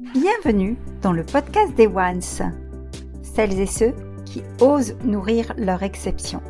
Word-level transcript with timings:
Bienvenue 0.00 0.76
dans 1.02 1.10
le 1.10 1.24
podcast 1.24 1.74
des 1.74 1.88
Ones, 1.88 2.22
celles 3.20 3.58
et 3.58 3.66
ceux 3.66 3.92
qui 4.24 4.44
osent 4.60 4.94
nourrir 5.02 5.52
leur 5.56 5.82
exception. 5.82 6.40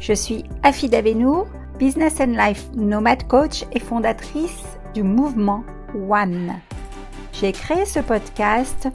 Je 0.00 0.12
suis 0.12 0.44
Afida 0.62 1.00
Benour, 1.00 1.46
Business 1.78 2.20
and 2.20 2.36
Life 2.36 2.68
Nomad 2.74 3.26
Coach 3.26 3.64
et 3.72 3.80
fondatrice 3.80 4.64
du 4.92 5.02
mouvement 5.02 5.64
One. 5.94 6.52
J'ai 7.32 7.52
créé 7.52 7.86
ce 7.86 8.00
podcast 8.00 8.88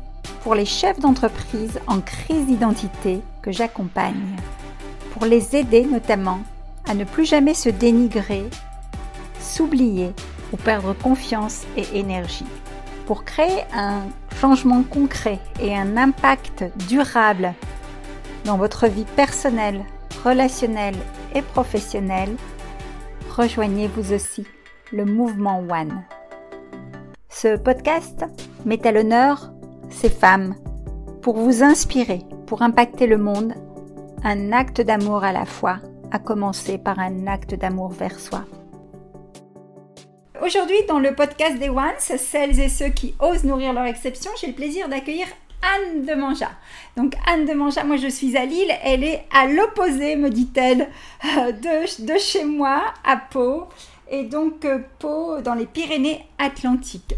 pour 0.43 0.53
les 0.53 0.65
chefs 0.65 0.99
d'entreprise 0.99 1.79
en 1.87 1.99
crise 1.99 2.45
d'identité 2.45 3.21
que 3.41 3.51
j'accompagne, 3.51 4.35
pour 5.13 5.25
les 5.25 5.55
aider 5.55 5.83
notamment 5.83 6.41
à 6.87 6.93
ne 6.93 7.05
plus 7.05 7.25
jamais 7.25 7.55
se 7.55 7.69
dénigrer, 7.69 8.43
s'oublier 9.39 10.11
ou 10.53 10.57
perdre 10.57 10.93
confiance 10.93 11.63
et 11.75 11.97
énergie 11.97 12.45
pour 13.05 13.23
créer 13.23 13.63
un 13.73 14.01
changement 14.39 14.83
concret 14.83 15.39
et 15.61 15.75
un 15.75 15.97
impact 15.97 16.65
durable 16.87 17.53
dans 18.45 18.57
votre 18.57 18.87
vie 18.87 19.05
personnelle, 19.15 19.83
relationnelle 20.23 20.95
et 21.33 21.41
professionnelle, 21.41 22.35
rejoignez 23.35 23.87
vous 23.87 24.13
aussi 24.13 24.45
le 24.91 25.05
mouvement 25.05 25.59
One. 25.59 26.03
Ce 27.29 27.57
podcast 27.57 28.25
met 28.65 28.85
à 28.87 28.91
l'honneur 28.91 29.51
ces 29.89 30.09
femmes 30.09 30.55
pour 31.21 31.37
vous 31.37 31.63
inspirer, 31.63 32.21
pour 32.47 32.61
impacter 32.61 33.07
le 33.07 33.17
monde, 33.17 33.53
un 34.23 34.51
acte 34.51 34.81
d'amour 34.81 35.23
à 35.23 35.31
la 35.31 35.45
fois, 35.45 35.79
à 36.11 36.19
commencer 36.19 36.77
par 36.77 36.99
un 36.99 37.27
acte 37.27 37.55
d'amour 37.55 37.89
vers 37.89 38.19
soi. 38.19 38.45
Aujourd'hui, 40.43 40.75
dans 40.89 40.99
le 40.99 41.15
podcast 41.15 41.57
des 41.59 41.69
Ones, 41.69 41.93
celles 41.97 42.59
et 42.59 42.67
ceux 42.67 42.89
qui 42.89 43.15
osent 43.19 43.45
nourrir 43.45 43.71
leur 43.71 43.85
exception, 43.85 44.29
j'ai 44.39 44.47
le 44.47 44.53
plaisir 44.53 44.89
d'accueillir 44.89 45.27
Anne 45.61 46.03
de 46.03 46.13
Manja. 46.13 46.49
Donc 46.97 47.15
Anne 47.25 47.45
de 47.45 47.53
Manja, 47.53 47.85
moi 47.85 47.95
je 47.95 48.09
suis 48.09 48.35
à 48.35 48.45
Lille, 48.45 48.71
elle 48.83 49.05
est 49.05 49.23
à 49.33 49.47
l'opposé, 49.47 50.17
me 50.17 50.29
dit-elle, 50.29 50.89
de, 51.23 52.05
de, 52.05 52.17
chez 52.19 52.43
moi, 52.43 52.83
à 53.05 53.15
Pau, 53.15 53.67
et 54.11 54.23
donc 54.23 54.65
euh, 54.65 54.79
Pau 54.99 55.39
dans 55.41 55.53
les 55.53 55.65
Pyrénées-Atlantiques. 55.65 57.15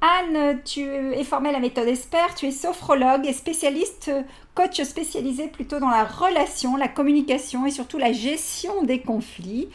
Anne, 0.00 0.60
tu 0.64 0.80
es 0.80 1.24
formée 1.24 1.50
à 1.50 1.52
la 1.52 1.60
méthode 1.60 1.88
ESPER, 1.88 2.34
tu 2.36 2.46
es 2.46 2.52
sophrologue 2.52 3.26
et 3.26 3.32
spécialiste, 3.34 4.10
coach 4.54 4.80
spécialisé 4.82 5.48
plutôt 5.48 5.78
dans 5.78 5.90
la 5.90 6.04
relation, 6.04 6.76
la 6.76 6.88
communication 6.88 7.66
et 7.66 7.70
surtout 7.70 7.98
la 7.98 8.12
gestion 8.12 8.82
des 8.82 9.00
conflits. 9.00 9.68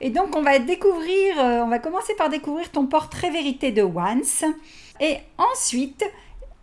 Et 0.00 0.10
donc, 0.10 0.36
on 0.36 0.42
va 0.42 0.58
découvrir, 0.58 1.38
euh, 1.38 1.62
on 1.62 1.68
va 1.68 1.78
commencer 1.78 2.14
par 2.14 2.28
découvrir 2.28 2.70
ton 2.70 2.86
portrait 2.86 3.30
vérité 3.30 3.72
de 3.72 3.82
Once. 3.82 4.44
Et 5.00 5.16
ensuite, 5.38 6.04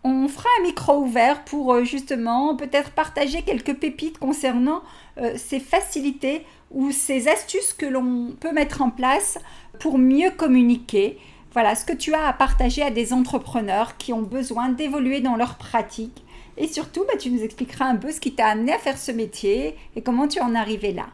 on 0.04 0.28
fera 0.28 0.48
un 0.60 0.62
micro 0.62 0.98
ouvert 0.98 1.44
pour 1.44 1.74
euh, 1.74 1.84
justement 1.84 2.56
peut-être 2.56 2.92
partager 2.92 3.42
quelques 3.42 3.74
pépites 3.74 4.18
concernant 4.18 4.82
euh, 5.18 5.34
ces 5.36 5.60
facilités 5.60 6.46
ou 6.70 6.92
ces 6.92 7.28
astuces 7.28 7.72
que 7.72 7.86
l'on 7.86 8.32
peut 8.38 8.52
mettre 8.52 8.82
en 8.82 8.90
place 8.90 9.38
pour 9.80 9.98
mieux 9.98 10.30
communiquer. 10.30 11.18
Voilà 11.52 11.74
ce 11.74 11.84
que 11.84 11.92
tu 11.92 12.14
as 12.14 12.28
à 12.28 12.32
partager 12.32 12.82
à 12.82 12.90
des 12.90 13.12
entrepreneurs 13.12 13.96
qui 13.96 14.12
ont 14.12 14.22
besoin 14.22 14.68
d'évoluer 14.68 15.20
dans 15.20 15.36
leur 15.36 15.56
pratique. 15.56 16.22
Et 16.56 16.68
surtout, 16.68 17.04
bah, 17.06 17.18
tu 17.18 17.30
nous 17.30 17.42
expliqueras 17.42 17.86
un 17.86 17.96
peu 17.96 18.12
ce 18.12 18.20
qui 18.20 18.32
t'a 18.34 18.46
amené 18.46 18.72
à 18.72 18.78
faire 18.78 18.98
ce 18.98 19.12
métier 19.12 19.76
et 19.94 20.02
comment 20.02 20.28
tu 20.28 20.40
en 20.40 20.54
es 20.54 20.58
arrivé 20.58 20.92
là. 20.92 21.06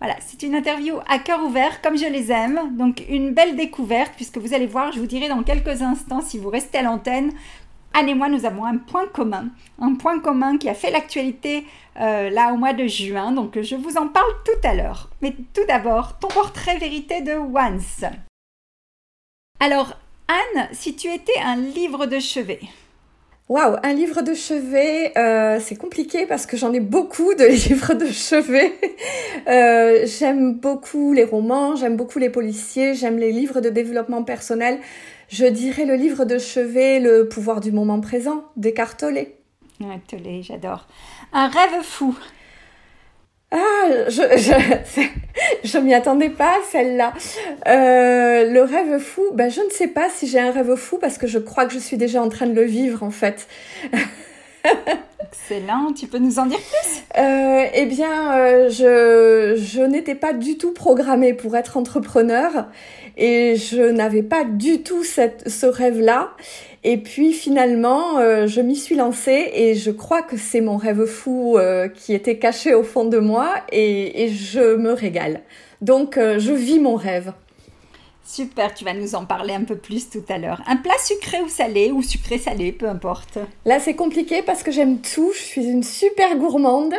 Voilà, 0.00 0.16
c'est 0.20 0.42
une 0.42 0.54
interview 0.54 0.96
à 1.06 1.18
cœur 1.18 1.44
ouvert, 1.44 1.82
comme 1.82 1.98
je 1.98 2.06
les 2.06 2.32
aime. 2.32 2.74
Donc, 2.76 3.04
une 3.08 3.34
belle 3.34 3.54
découverte, 3.54 4.12
puisque 4.16 4.38
vous 4.38 4.54
allez 4.54 4.66
voir, 4.66 4.92
je 4.92 4.98
vous 4.98 5.06
dirai 5.06 5.28
dans 5.28 5.42
quelques 5.42 5.82
instants, 5.82 6.22
si 6.22 6.38
vous 6.38 6.48
restez 6.48 6.78
à 6.78 6.82
l'antenne, 6.82 7.32
Anne 7.92 8.08
et 8.08 8.14
moi, 8.14 8.28
nous 8.28 8.46
avons 8.46 8.64
un 8.64 8.78
point 8.78 9.06
commun. 9.08 9.48
Un 9.78 9.94
point 9.94 10.20
commun 10.20 10.56
qui 10.56 10.68
a 10.68 10.74
fait 10.74 10.90
l'actualité 10.90 11.66
euh, 12.00 12.30
là 12.30 12.52
au 12.52 12.56
mois 12.56 12.72
de 12.72 12.86
juin. 12.86 13.32
Donc, 13.32 13.60
je 13.60 13.74
vous 13.74 13.96
en 13.96 14.08
parle 14.08 14.32
tout 14.44 14.66
à 14.66 14.74
l'heure. 14.74 15.10
Mais 15.20 15.34
tout 15.52 15.66
d'abord, 15.66 16.18
ton 16.18 16.28
portrait 16.28 16.78
vérité 16.78 17.20
de 17.20 17.32
Once. 17.32 18.04
Alors, 19.58 19.94
Anne, 20.28 20.68
si 20.72 20.94
tu 20.94 21.12
étais 21.12 21.38
un 21.44 21.56
livre 21.56 22.06
de 22.06 22.20
chevet, 22.20 22.60
Waouh, 23.50 23.78
un 23.82 23.94
livre 23.94 24.22
de 24.22 24.32
chevet, 24.32 25.12
euh, 25.18 25.58
c'est 25.58 25.74
compliqué 25.74 26.24
parce 26.24 26.46
que 26.46 26.56
j'en 26.56 26.72
ai 26.72 26.78
beaucoup 26.78 27.34
de 27.34 27.44
livres 27.68 27.94
de 27.94 28.06
chevet. 28.06 28.72
Euh, 29.48 30.06
j'aime 30.06 30.54
beaucoup 30.54 31.12
les 31.12 31.24
romans, 31.24 31.74
j'aime 31.74 31.96
beaucoup 31.96 32.20
les 32.20 32.30
policiers, 32.30 32.94
j'aime 32.94 33.18
les 33.18 33.32
livres 33.32 33.60
de 33.60 33.68
développement 33.68 34.22
personnel. 34.22 34.78
Je 35.28 35.46
dirais 35.46 35.84
le 35.84 35.96
livre 35.96 36.24
de 36.24 36.38
chevet, 36.38 37.00
Le 37.00 37.28
pouvoir 37.28 37.60
du 37.60 37.72
moment 37.72 38.00
présent, 38.00 38.44
d'Eckhart 38.56 38.96
Tolle, 38.96 39.26
j'adore. 40.42 40.86
Un 41.32 41.48
rêve 41.48 41.82
fou. 41.82 42.16
Ah, 43.52 43.58
je, 44.08 44.22
je, 44.36 45.02
je 45.64 45.78
m'y 45.78 45.92
attendais 45.92 46.30
pas, 46.30 46.54
celle-là. 46.70 47.12
Euh, 47.66 48.50
le 48.50 48.62
rêve 48.62 48.98
fou, 48.98 49.24
ben, 49.34 49.50
je 49.50 49.60
ne 49.60 49.70
sais 49.70 49.88
pas 49.88 50.08
si 50.08 50.28
j'ai 50.28 50.38
un 50.38 50.52
rêve 50.52 50.76
fou 50.76 50.98
parce 50.98 51.18
que 51.18 51.26
je 51.26 51.38
crois 51.38 51.66
que 51.66 51.72
je 51.72 51.78
suis 51.78 51.96
déjà 51.96 52.22
en 52.22 52.28
train 52.28 52.46
de 52.46 52.54
le 52.54 52.64
vivre, 52.64 53.02
en 53.02 53.10
fait. 53.10 53.48
Excellent, 55.32 55.92
tu 55.92 56.06
peux 56.06 56.18
nous 56.18 56.38
en 56.38 56.46
dire 56.46 56.58
plus? 56.58 57.02
Euh, 57.18 57.64
Eh 57.74 57.86
bien, 57.86 58.36
euh, 58.36 58.68
je, 58.68 59.60
je 59.62 59.80
n'étais 59.80 60.14
pas 60.14 60.32
du 60.32 60.58
tout 60.58 60.72
programmée 60.72 61.34
pour 61.34 61.56
être 61.56 61.76
entrepreneur 61.76 62.66
et 63.16 63.56
je 63.56 63.82
n'avais 63.82 64.22
pas 64.22 64.44
du 64.44 64.82
tout 64.82 65.04
cette, 65.04 65.48
ce 65.48 65.66
rêve-là. 65.66 66.30
Et 66.82 66.96
puis 66.96 67.32
finalement, 67.32 68.18
euh, 68.18 68.46
je 68.46 68.60
m'y 68.60 68.74
suis 68.74 68.96
lancée 68.96 69.50
et 69.54 69.74
je 69.74 69.90
crois 69.90 70.22
que 70.22 70.36
c'est 70.36 70.60
mon 70.60 70.76
rêve 70.76 71.04
fou 71.04 71.58
qui 71.94 72.14
était 72.14 72.38
caché 72.38 72.74
au 72.74 72.82
fond 72.82 73.04
de 73.04 73.18
moi 73.18 73.48
et, 73.70 74.24
et 74.24 74.28
je 74.30 74.76
me 74.76 74.92
régale. 74.92 75.42
Donc, 75.80 76.16
je 76.18 76.52
vis 76.52 76.78
mon 76.78 76.94
rêve. 76.94 77.32
Super, 78.32 78.72
tu 78.72 78.84
vas 78.84 78.94
nous 78.94 79.16
en 79.16 79.24
parler 79.24 79.54
un 79.54 79.64
peu 79.64 79.74
plus 79.74 80.08
tout 80.08 80.22
à 80.28 80.38
l'heure. 80.38 80.62
Un 80.68 80.76
plat 80.76 80.94
sucré 81.04 81.40
ou 81.40 81.48
salé, 81.48 81.90
ou 81.90 82.00
sucré-salé, 82.00 82.70
peu 82.70 82.88
importe. 82.88 83.38
Là, 83.64 83.80
c'est 83.80 83.96
compliqué 83.96 84.40
parce 84.42 84.62
que 84.62 84.70
j'aime 84.70 85.00
tout. 85.00 85.32
Je 85.34 85.42
suis 85.42 85.64
une 85.64 85.82
super 85.82 86.36
gourmande. 86.36 86.94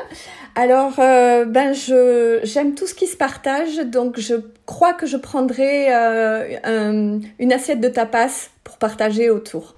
Alors, 0.56 1.00
euh, 1.00 1.46
ben, 1.46 1.72
je 1.72 2.42
j'aime 2.44 2.76
tout 2.76 2.86
ce 2.86 2.94
qui 2.94 3.08
se 3.08 3.16
partage. 3.16 3.78
Donc, 3.78 4.20
je 4.20 4.36
crois 4.66 4.92
que 4.92 5.06
je 5.06 5.16
prendrai 5.16 5.86
euh, 5.96 7.18
une 7.40 7.54
assiette 7.54 7.80
de 7.80 7.88
tapas 7.88 8.50
pour 8.66 8.78
partager 8.78 9.30
autour. 9.30 9.76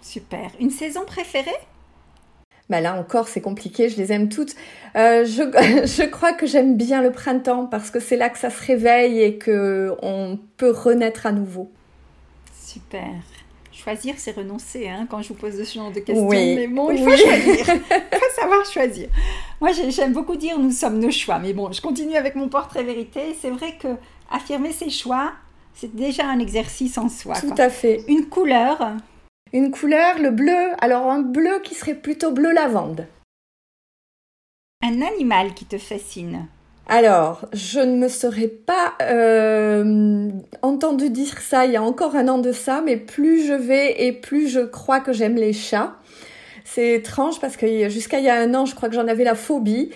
Super. 0.00 0.52
Une 0.58 0.70
saison 0.70 1.04
préférée? 1.04 1.50
Bah 2.70 2.80
là 2.80 2.98
encore, 2.98 3.28
c'est 3.28 3.40
compliqué, 3.40 3.88
je 3.88 3.96
les 3.96 4.12
aime 4.12 4.28
toutes. 4.28 4.54
Euh, 4.96 5.24
je, 5.24 5.42
je, 5.86 6.04
crois 6.04 6.32
que 6.32 6.46
j'aime 6.46 6.76
bien 6.76 7.02
le 7.02 7.10
printemps 7.10 7.66
parce 7.66 7.90
que 7.90 8.00
c'est 8.00 8.16
là 8.16 8.30
que 8.30 8.38
ça 8.38 8.50
se 8.50 8.64
réveille 8.64 9.20
et 9.20 9.38
que 9.38 9.94
on 10.02 10.38
peut 10.56 10.70
renaître 10.70 11.26
à 11.26 11.32
nouveau. 11.32 11.70
Super. 12.64 13.10
Choisir, 13.72 14.14
c'est 14.16 14.32
renoncer 14.32 14.88
hein, 14.88 15.06
quand 15.10 15.22
je 15.22 15.28
vous 15.28 15.34
pose 15.34 15.62
ce 15.62 15.74
genre 15.74 15.90
de 15.90 16.00
questions. 16.00 16.28
Mais 16.28 16.68
bon, 16.68 16.90
il 16.90 16.98
faut 16.98 17.16
choisir. 17.16 17.66
Il 18.12 18.18
faut 18.18 18.40
savoir 18.40 18.64
choisir. 18.64 19.08
Moi, 19.60 19.70
j'aime 19.88 20.12
beaucoup 20.12 20.36
dire 20.36 20.58
nous 20.58 20.70
sommes 20.70 20.98
nos 21.00 21.10
choix. 21.10 21.38
Mais 21.38 21.52
bon, 21.52 21.72
je 21.72 21.80
continue 21.80 22.14
avec 22.14 22.36
mon 22.36 22.48
portrait 22.48 22.84
vérité. 22.84 23.36
C'est 23.40 23.50
vrai 23.50 23.76
que 23.80 23.88
affirmer 24.30 24.72
ses 24.72 24.90
choix, 24.90 25.32
c'est 25.74 25.94
déjà 25.94 26.26
un 26.26 26.38
exercice 26.38 26.96
en 26.96 27.08
soi. 27.08 27.34
Tout 27.40 27.54
à 27.58 27.70
fait. 27.70 28.04
Une 28.08 28.26
couleur, 28.26 28.92
une 29.52 29.70
couleur, 29.70 30.18
le 30.18 30.30
bleu, 30.30 30.72
alors 30.80 31.10
un 31.10 31.20
bleu 31.20 31.60
qui 31.62 31.74
serait 31.74 31.94
plutôt 31.94 32.30
bleu 32.30 32.52
lavande. 32.52 33.06
Un 34.82 35.02
animal 35.02 35.54
qui 35.54 35.64
te 35.64 35.78
fascine 35.78 36.46
alors, 36.88 37.46
je 37.52 37.78
ne 37.78 37.96
me 37.96 38.08
serais 38.08 38.48
pas 38.48 38.94
euh, 39.02 40.28
entendu 40.62 41.10
dire 41.10 41.40
ça 41.40 41.64
il 41.64 41.72
y 41.72 41.76
a 41.76 41.82
encore 41.82 42.16
un 42.16 42.26
an 42.26 42.38
de 42.38 42.50
ça, 42.50 42.82
mais 42.84 42.96
plus 42.96 43.46
je 43.46 43.52
vais 43.52 44.04
et 44.04 44.12
plus 44.12 44.48
je 44.48 44.60
crois 44.60 44.98
que 44.98 45.12
j'aime 45.12 45.36
les 45.36 45.52
chats. 45.52 45.94
C'est 46.64 46.94
étrange 46.94 47.40
parce 47.40 47.56
que 47.56 47.88
jusqu'à 47.88 48.18
il 48.18 48.24
y 48.24 48.28
a 48.28 48.34
un 48.34 48.52
an, 48.54 48.66
je 48.66 48.74
crois 48.74 48.88
que 48.88 48.96
j'en 48.96 49.06
avais 49.06 49.24
la 49.24 49.36
phobie. 49.36 49.90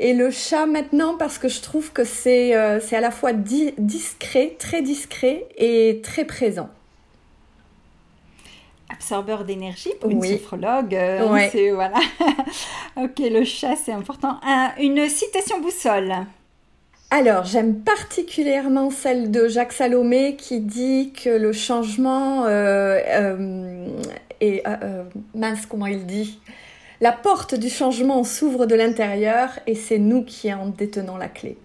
Et 0.00 0.14
le 0.14 0.30
chat 0.30 0.66
maintenant 0.66 1.16
parce 1.16 1.38
que 1.38 1.48
je 1.48 1.62
trouve 1.62 1.92
que 1.92 2.02
c'est 2.02 2.56
euh, 2.56 2.80
à 2.90 3.00
la 3.00 3.12
fois 3.12 3.32
discret, 3.32 4.56
très 4.58 4.82
discret 4.82 5.46
et 5.56 6.00
très 6.02 6.24
présent 6.24 6.68
absorbeur 8.92 9.44
d'énergie 9.44 9.90
pour 10.00 10.10
une 10.10 10.22
sophrologue. 10.22 10.94
Euh, 10.94 11.72
voilà. 11.74 11.98
ok, 12.96 13.18
le 13.18 13.44
chat, 13.44 13.76
c'est 13.76 13.92
important. 13.92 14.38
une 14.78 15.08
citation 15.08 15.60
boussole. 15.60 16.14
Alors, 17.10 17.44
j'aime 17.44 17.80
particulièrement 17.80 18.90
celle 18.90 19.30
de 19.30 19.48
Jacques 19.48 19.72
Salomé 19.72 20.36
qui 20.36 20.60
dit 20.60 21.12
que 21.12 21.28
le 21.28 21.52
changement 21.52 22.44
euh, 22.46 22.98
euh, 23.06 23.88
est... 24.40 24.62
mince, 25.34 25.66
comment 25.66 25.86
il 25.86 26.06
dit? 26.06 26.38
La 27.00 27.12
porte 27.12 27.54
du 27.54 27.68
changement 27.68 28.24
s'ouvre 28.24 28.64
de 28.66 28.74
l'intérieur 28.74 29.58
et 29.66 29.74
c'est 29.74 29.98
nous 29.98 30.24
qui 30.24 30.52
en 30.54 30.68
détenons 30.68 31.16
la 31.16 31.28
clé. 31.28 31.58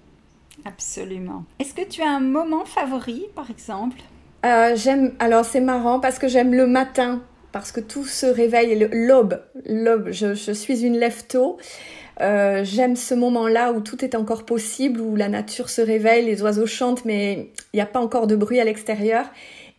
Absolument. 0.65 1.45
Est-ce 1.59 1.73
que 1.73 1.87
tu 1.87 2.01
as 2.01 2.09
un 2.09 2.19
moment 2.19 2.65
favori, 2.65 3.25
par 3.35 3.49
exemple? 3.49 4.01
Euh, 4.47 4.75
j'aime. 4.75 5.13
Alors 5.19 5.45
c'est 5.45 5.61
marrant 5.61 5.99
parce 5.99 6.19
que 6.19 6.27
j'aime 6.27 6.53
le 6.53 6.67
matin 6.67 7.21
parce 7.51 7.71
que 7.71 7.79
tout 7.79 8.05
se 8.05 8.25
réveille. 8.25 8.87
L'aube, 8.91 9.41
l'aube, 9.65 10.09
je, 10.11 10.51
suis 10.53 10.85
une 10.85 10.97
lève 10.97 11.25
tôt. 11.27 11.57
Euh, 12.19 12.63
j'aime 12.63 12.95
ce 12.95 13.13
moment-là 13.13 13.73
où 13.73 13.81
tout 13.81 14.03
est 14.03 14.15
encore 14.15 14.45
possible, 14.45 15.01
où 15.01 15.15
la 15.15 15.29
nature 15.29 15.69
se 15.69 15.81
réveille, 15.81 16.25
les 16.25 16.41
oiseaux 16.41 16.65
chantent, 16.65 17.05
mais 17.05 17.51
il 17.73 17.77
n'y 17.77 17.81
a 17.81 17.85
pas 17.85 17.99
encore 17.99 18.27
de 18.27 18.35
bruit 18.35 18.59
à 18.59 18.63
l'extérieur. 18.63 19.25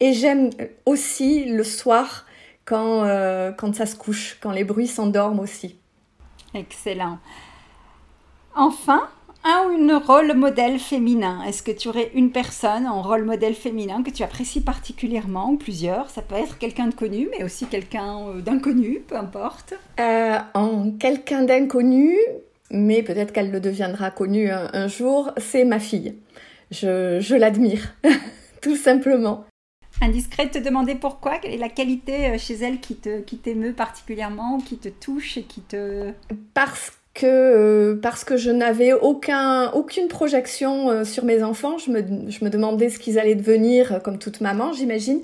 Et 0.01 0.13
j'aime 0.13 0.51
aussi 0.87 1.47
le 1.47 1.65
soir 1.65 2.27
quand, 2.65 3.05
euh, 3.05 3.51
quand 3.51 3.75
ça 3.75 3.87
se 3.87 3.97
couche, 3.97 4.39
quand 4.41 4.53
les 4.53 4.65
bruits 4.65 4.87
s'endorment 4.87 5.41
aussi. 5.41 5.77
Excellent. 6.55 7.19
Enfin, 8.55 9.09
un 9.49 9.67
ou 9.67 9.71
une 9.73 9.95
rôle 9.95 10.35
modèle 10.35 10.79
féminin 10.79 11.43
Est-ce 11.45 11.63
que 11.63 11.73
tu 11.73 11.89
aurais 11.89 12.11
une 12.15 12.31
personne 12.31 12.87
en 12.87 13.01
rôle 13.01 13.25
modèle 13.25 13.55
féminin 13.55 14.03
que 14.03 14.11
tu 14.11 14.23
apprécies 14.23 14.61
particulièrement 14.61 15.51
ou 15.53 15.57
plusieurs? 15.57 16.11
Ça 16.11 16.21
peut 16.21 16.35
être 16.35 16.59
quelqu'un 16.59 16.89
de 16.89 16.95
connu, 16.95 17.29
mais 17.31 17.43
aussi 17.45 17.67
quelqu'un 17.67 18.29
euh, 18.29 18.41
d'inconnu, 18.43 19.01
peu 19.07 19.17
importe. 19.17 19.75
Euh, 19.99 20.39
en 20.53 20.91
quelqu'un 20.91 21.43
d'inconnu, 21.43 22.15
mais 22.71 23.03
peut-être 23.03 23.33
qu'elle 23.33 23.51
le 23.51 23.61
deviendra 23.61 24.11
connue 24.11 24.51
un, 24.51 24.87
jour, 24.87 25.33
c'est 25.39 25.65
ma 25.65 25.81
fille. 25.81 26.15
Je, 26.71 27.19
je 27.21 27.35
l'admire, 27.35 27.95
tout 28.61 28.77
simplement. 28.77 29.47
Indiscret 30.03 30.47
de 30.47 30.51
te 30.51 30.59
demander 30.59 30.95
pourquoi 30.95 31.39
Quelle 31.39 31.55
est 31.55 31.59
la 31.59 31.71
qualité 31.71 32.27
euh, 32.27 32.39
chez 32.39 32.55
elle 32.55 32.81
qui 32.81 32.97
te 32.97 33.21
qui 33.21 33.39
t'émeut 33.39 33.73
particulièrement 33.73 34.59
qui 34.59 34.77
te 34.77 34.89
touche 34.89 35.39
et 35.39 35.43
qui 35.43 35.63
te... 35.63 36.13
Parce 36.55 36.98
que 37.19 37.27
euh, 37.27 37.99
parce 38.01 38.25
que 38.25 38.37
je 38.37 38.51
n'avais 38.51 38.93
aucun 38.93 39.71
aucune 39.73 40.09
projection 40.09 40.91
euh, 40.91 41.05
sur 41.05 41.25
mes 41.25 41.43
enfants, 41.43 41.77
je 41.79 41.91
me, 41.91 42.31
je 42.31 42.45
me 42.45 42.51
demandais 42.51 42.89
ce 42.89 42.99
qu'ils 42.99 43.19
allaient 43.19 43.35
devenir 43.35 44.01
comme 44.03 44.19
toute 44.19 44.41
maman, 44.41 44.73
j'imagine. 44.73 45.21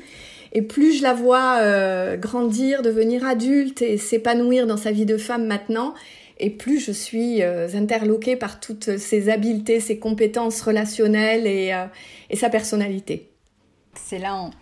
Et 0.52 0.62
plus 0.62 0.98
je 0.98 1.02
la 1.02 1.14
vois 1.14 2.16
grandir, 2.16 2.82
devenir 2.82 3.26
adulte 3.26 3.82
et 3.82 3.98
s'épanouir 3.98 4.68
dans 4.68 4.76
sa 4.76 4.92
vie 4.92 5.04
de 5.04 5.16
femme 5.16 5.46
maintenant, 5.46 5.94
et 6.38 6.48
plus 6.48 6.78
je 6.78 6.92
suis 6.92 7.42
interloquée 7.42 8.36
par 8.36 8.60
toutes 8.60 8.96
ses 8.96 9.30
habiletés, 9.30 9.80
ses 9.80 9.98
compétences 9.98 10.60
relationnelles 10.62 11.48
et, 11.48 11.74
et 12.30 12.36
sa 12.36 12.50
personnalité. 12.50 13.32
Excellent. 13.96 14.52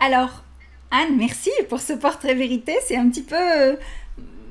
Alors, 0.00 0.42
Anne, 0.90 1.16
merci 1.16 1.50
pour 1.68 1.78
ce 1.78 1.92
portrait 1.92 2.34
vérité. 2.34 2.74
C'est 2.82 2.96
un 2.96 3.08
petit 3.08 3.22
peu 3.22 3.76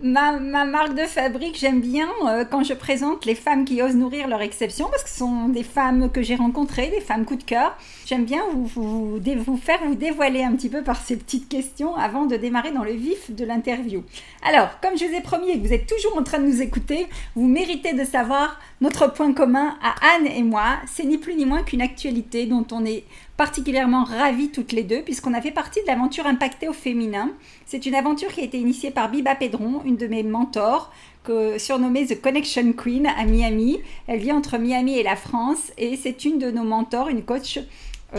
euh, 0.03 0.39
ma, 0.39 0.65
marque 0.65 0.95
de 0.95 1.03
fabrique. 1.03 1.57
J'aime 1.57 1.81
bien 1.81 2.07
euh, 2.25 2.45
quand 2.45 2.63
je 2.63 2.73
présente 2.73 3.25
les 3.25 3.35
femmes 3.35 3.65
qui 3.65 3.81
osent 3.81 3.95
nourrir 3.95 4.27
leur 4.27 4.41
exception 4.41 4.87
parce 4.89 5.03
que 5.03 5.09
ce 5.09 5.17
sont 5.17 5.49
des 5.49 5.63
femmes 5.63 6.11
que 6.11 6.21
j'ai 6.21 6.35
rencontrées, 6.35 6.89
des 6.89 7.01
femmes 7.01 7.25
coup 7.25 7.35
de 7.35 7.43
cœur. 7.43 7.75
J'aime 8.07 8.23
bien 8.23 8.43
vous, 8.53 9.19
faire 9.57 9.79
vous 9.85 9.95
dévoiler 9.95 10.41
un 10.41 10.53
petit 10.53 10.69
peu 10.69 10.81
par 10.81 10.95
ces 10.95 11.17
petites 11.17 11.49
questions 11.49 11.93
avant 11.97 12.25
de 12.25 12.37
démarrer 12.37 12.71
dans 12.71 12.85
le 12.85 12.93
vif 12.93 13.31
de 13.31 13.43
l'interview. 13.43 14.01
Alors, 14.43 14.79
comme 14.79 14.97
je 14.97 15.03
vous 15.03 15.13
ai 15.13 15.19
promis 15.19 15.49
et 15.49 15.59
que 15.59 15.67
vous 15.67 15.73
êtes 15.73 15.87
toujours 15.87 16.17
en 16.17 16.23
train 16.23 16.39
de 16.39 16.45
nous 16.45 16.61
écouter, 16.61 17.07
vous 17.35 17.45
méritez 17.45 17.91
de 17.91 18.05
savoir 18.05 18.61
notre 18.79 19.11
point 19.11 19.33
commun 19.33 19.75
à 19.83 20.15
Anne 20.15 20.27
et 20.27 20.41
moi. 20.41 20.77
C'est 20.85 21.03
ni 21.03 21.17
plus 21.17 21.35
ni 21.35 21.45
moins 21.45 21.63
qu'une 21.63 21.81
actualité 21.81 22.45
dont 22.45 22.65
on 22.71 22.85
est 22.85 23.03
particulièrement 23.35 24.05
ravis 24.05 24.51
toutes 24.51 24.71
les 24.71 24.83
deux, 24.83 25.01
puisqu'on 25.01 25.33
a 25.33 25.41
fait 25.41 25.51
partie 25.51 25.81
de 25.81 25.87
l'aventure 25.87 26.27
Impactée 26.27 26.69
au 26.69 26.73
féminin. 26.73 27.31
C'est 27.65 27.85
une 27.85 27.95
aventure 27.95 28.29
qui 28.29 28.39
a 28.39 28.45
été 28.45 28.57
initiée 28.57 28.89
par 28.89 29.11
Biba 29.11 29.35
Pedron, 29.35 29.81
une 29.83 29.97
de 29.97 30.07
mes 30.07 30.23
mentors, 30.23 30.93
surnommée 31.57 32.05
The 32.05 32.21
Connection 32.21 32.71
Queen 32.71 33.05
à 33.05 33.25
Miami. 33.25 33.79
Elle 34.07 34.19
vit 34.19 34.31
entre 34.31 34.57
Miami 34.57 34.97
et 34.97 35.03
la 35.03 35.17
France, 35.17 35.73
et 35.77 35.97
c'est 35.97 36.23
une 36.23 36.39
de 36.39 36.51
nos 36.51 36.63
mentors, 36.63 37.09
une 37.09 37.23
coach 37.23 37.59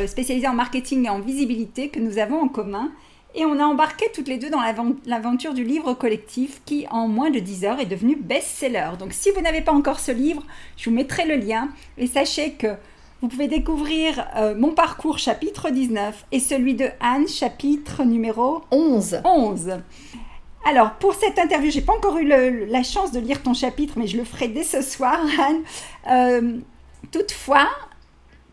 spécialisée 0.06 0.48
en 0.48 0.54
marketing 0.54 1.06
et 1.06 1.08
en 1.08 1.20
visibilité 1.20 1.88
que 1.88 2.00
nous 2.00 2.18
avons 2.18 2.40
en 2.40 2.48
commun. 2.48 2.90
Et 3.34 3.44
on 3.44 3.60
a 3.60 3.64
embarqué 3.64 4.06
toutes 4.14 4.28
les 4.28 4.38
deux 4.38 4.50
dans 4.50 4.62
l'aventure 5.06 5.54
du 5.54 5.62
livre 5.62 5.94
collectif 5.94 6.62
qui, 6.64 6.86
en 6.90 7.08
moins 7.08 7.30
de 7.30 7.38
10 7.38 7.64
heures, 7.64 7.78
est 7.78 7.86
devenu 7.86 8.16
best-seller. 8.16 8.92
Donc 8.98 9.12
si 9.12 9.30
vous 9.30 9.40
n'avez 9.40 9.60
pas 9.60 9.72
encore 9.72 10.00
ce 10.00 10.10
livre, 10.12 10.42
je 10.76 10.88
vous 10.88 10.96
mettrai 10.96 11.26
le 11.26 11.36
lien. 11.36 11.68
Et 11.98 12.06
sachez 12.06 12.52
que 12.52 12.74
vous 13.20 13.28
pouvez 13.28 13.48
découvrir 13.48 14.26
euh, 14.36 14.54
mon 14.56 14.72
parcours 14.72 15.18
chapitre 15.18 15.70
19 15.70 16.26
et 16.32 16.40
celui 16.40 16.74
de 16.74 16.88
Anne 17.00 17.28
chapitre 17.28 18.04
numéro 18.04 18.62
11. 18.70 19.20
11. 19.24 19.72
Alors, 20.64 20.92
pour 20.94 21.14
cette 21.14 21.38
interview, 21.38 21.70
j'ai 21.70 21.80
pas 21.82 21.94
encore 21.94 22.16
eu 22.18 22.26
la 22.26 22.82
chance 22.82 23.12
de 23.12 23.20
lire 23.20 23.42
ton 23.42 23.54
chapitre, 23.54 23.94
mais 23.96 24.06
je 24.06 24.16
le 24.16 24.24
ferai 24.24 24.48
dès 24.48 24.64
ce 24.64 24.82
soir, 24.82 25.20
Anne. 25.40 25.62
Euh, 26.10 26.58
toutefois, 27.12 27.68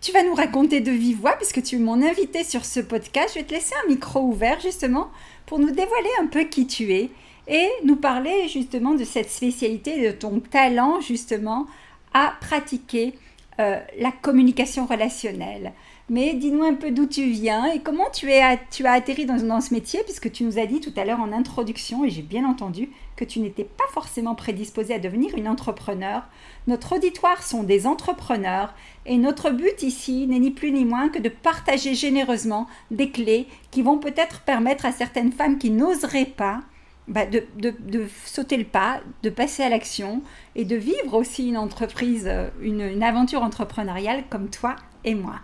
tu 0.05 0.11
vas 0.11 0.21
nous 0.21 0.35
raconter 0.35 0.81
de 0.81 0.91
vive 0.91 1.21
voix, 1.21 1.35
puisque 1.35 1.63
tu 1.63 1.77
es 1.77 1.79
mon 1.79 2.03
invité 2.03 2.43
sur 2.43 2.63
ce 2.63 2.79
podcast. 2.79 3.31
Je 3.33 3.39
vais 3.39 3.45
te 3.45 3.53
laisser 3.55 3.73
un 3.83 3.89
micro 3.89 4.19
ouvert, 4.19 4.59
justement, 4.59 5.09
pour 5.47 5.57
nous 5.57 5.71
dévoiler 5.71 6.09
un 6.21 6.27
peu 6.27 6.43
qui 6.43 6.67
tu 6.67 6.93
es 6.93 7.09
et 7.47 7.67
nous 7.83 7.95
parler, 7.95 8.47
justement, 8.47 8.93
de 8.93 9.03
cette 9.03 9.31
spécialité, 9.31 10.05
de 10.05 10.11
ton 10.11 10.41
talent, 10.41 11.01
justement, 11.01 11.65
à 12.13 12.35
pratiquer 12.39 13.15
euh, 13.59 13.79
la 13.97 14.11
communication 14.11 14.85
relationnelle. 14.85 15.73
Mais 16.07 16.35
dis-nous 16.35 16.63
un 16.63 16.75
peu 16.75 16.91
d'où 16.91 17.07
tu 17.07 17.25
viens 17.31 17.65
et 17.65 17.79
comment 17.79 18.09
tu, 18.13 18.29
es, 18.29 18.59
tu 18.69 18.85
as 18.85 18.91
atterri 18.91 19.25
dans, 19.25 19.37
dans, 19.37 19.59
ce 19.59 19.73
métier, 19.73 20.01
puisque 20.03 20.31
tu 20.31 20.43
nous 20.43 20.59
as 20.59 20.67
dit 20.67 20.79
tout 20.79 20.93
à 20.97 21.03
l'heure 21.03 21.19
en 21.19 21.31
introduction, 21.31 22.05
et 22.05 22.11
j'ai 22.11 22.21
bien 22.21 22.47
entendu, 22.47 22.89
que 23.15 23.25
tu 23.25 23.39
n'étais 23.39 23.63
pas 23.63 23.85
forcément 23.91 24.35
prédisposée 24.35 24.93
à 24.93 24.99
devenir 24.99 25.35
une 25.35 25.47
entrepreneur. 25.47 26.23
Notre 26.67 26.97
auditoire 26.97 27.41
sont 27.41 27.63
des 27.63 27.87
entrepreneurs, 27.87 28.75
et 29.07 29.17
notre 29.17 29.49
but 29.49 29.81
ici 29.81 30.27
n'est 30.27 30.37
ni 30.37 30.51
plus 30.51 30.71
ni 30.71 30.85
moins 30.85 31.09
que 31.09 31.19
de 31.19 31.29
partager 31.29 31.95
généreusement 31.95 32.67
des 32.91 33.09
clés 33.09 33.47
qui 33.71 33.81
vont 33.81 33.97
peut-être 33.97 34.41
permettre 34.41 34.85
à 34.85 34.91
certaines 34.91 35.31
femmes 35.31 35.57
qui 35.57 35.71
n'oseraient 35.71 36.25
pas 36.25 36.61
bah, 37.07 37.25
de, 37.25 37.43
de, 37.57 38.07
sauter 38.25 38.57
le 38.57 38.63
pas, 38.63 38.99
de 39.21 39.29
passer 39.29 39.63
à 39.63 39.69
l'action 39.69 40.21
et 40.55 40.65
de 40.65 40.75
vivre 40.75 41.13
aussi 41.13 41.47
une 41.47 41.57
entreprise, 41.57 42.25
euh, 42.27 42.49
une, 42.61 42.81
une, 42.81 43.03
aventure 43.03 43.43
entrepreneuriale 43.43 44.23
comme 44.29 44.49
toi 44.49 44.75
et 45.05 45.15
moi. 45.15 45.35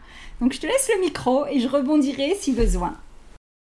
Donc 0.41 0.53
je 0.53 0.59
te 0.59 0.67
laisse 0.67 0.89
le 0.93 1.01
micro 1.01 1.45
et 1.47 1.59
je 1.59 1.67
rebondirai 1.67 2.35
si 2.39 2.51
besoin. 2.51 2.97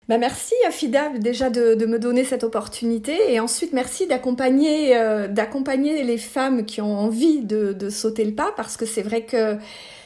Bah 0.08 0.20
merci 0.20 0.54
Afida 0.68 1.10
déjà 1.18 1.50
de, 1.50 1.84
me 1.86 1.98
donner 1.98 2.24
cette 2.24 2.44
opportunité 2.44 3.18
et 3.30 3.40
ensuite 3.40 3.74
merci 3.74 4.06
d'accompagner 4.06 4.96
euh, 4.96 5.28
d'accompagner 5.28 6.04
les 6.04 6.20
femmes 6.20 6.66
qui 6.66 6.80
ont 6.80 6.96
envie 6.96 7.40
de, 7.40 7.90
sauter 7.90 8.24
le 8.24 8.34
pas 8.34 8.52
parce 8.56 8.78
que 8.78 8.86
c'est 8.86 9.02
vrai 9.02 9.24
que 9.24 9.58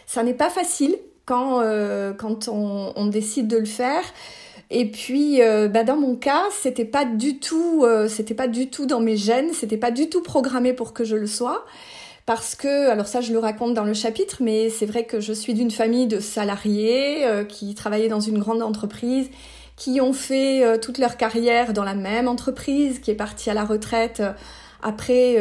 ça 0.06 0.24
n'est 0.24 0.34
pas 0.34 0.50
facile 0.50 0.96
quand, 1.26 1.60
euh, 1.62 2.14
quand 2.14 2.48
on, 2.48 3.06
décide 3.08 3.48
de 3.48 3.58
le 3.58 3.66
faire. 3.66 4.02
Et 4.72 4.90
puis, 4.90 5.42
euh, 5.42 5.68
bah 5.68 5.84
dans 5.84 5.98
mon 5.98 6.16
cas, 6.16 6.44
c'était 6.52 6.86
pas 6.86 7.06
du 7.06 7.40
tout, 7.40 7.86
c'était 8.08 8.34
pas 8.34 8.48
du 8.48 8.70
tout 8.70 8.86
dans 8.86 9.00
mes 9.00 9.18
gènes, 9.18 9.54
c'était 9.54 9.78
pas 9.78 9.92
du 9.92 10.10
tout 10.10 10.22
programmé 10.22 10.74
pour 10.74 10.94
que 10.94 11.04
je 11.04 11.16
le 11.16 11.28
sois, 11.28 11.66
parce 12.30 12.54
que, 12.54 12.92
alors 12.92 13.08
ça, 13.08 13.22
je 13.22 13.34
le 13.34 13.40
raconte 13.40 13.74
dans 13.74 13.86
le 13.86 13.96
chapitre, 13.96 14.38
mais 14.40 14.70
c'est 14.70 14.86
vrai 14.86 15.06
que 15.06 15.20
je 15.20 15.34
suis 15.34 15.56
d'une 15.56 15.72
famille 15.72 16.06
de 16.06 16.20
salariés 16.20 17.26
euh, 17.26 17.44
qui 17.44 17.74
travaillaient 17.74 18.08
dans 18.08 18.20
une 18.20 18.38
grande 18.38 18.62
entreprise, 18.62 19.32
qui 19.76 20.00
ont 20.00 20.14
fait 20.14 20.80
toute 20.80 21.00
leur 21.00 21.18
carrière 21.18 21.74
dans 21.74 21.84
la 21.84 21.96
même 21.96 22.28
entreprise, 22.28 23.00
qui 23.00 23.10
est 23.10 23.16
partie 23.16 23.50
à 23.50 23.56
la 23.56 23.66
retraite 23.66 24.22
après 24.84 25.38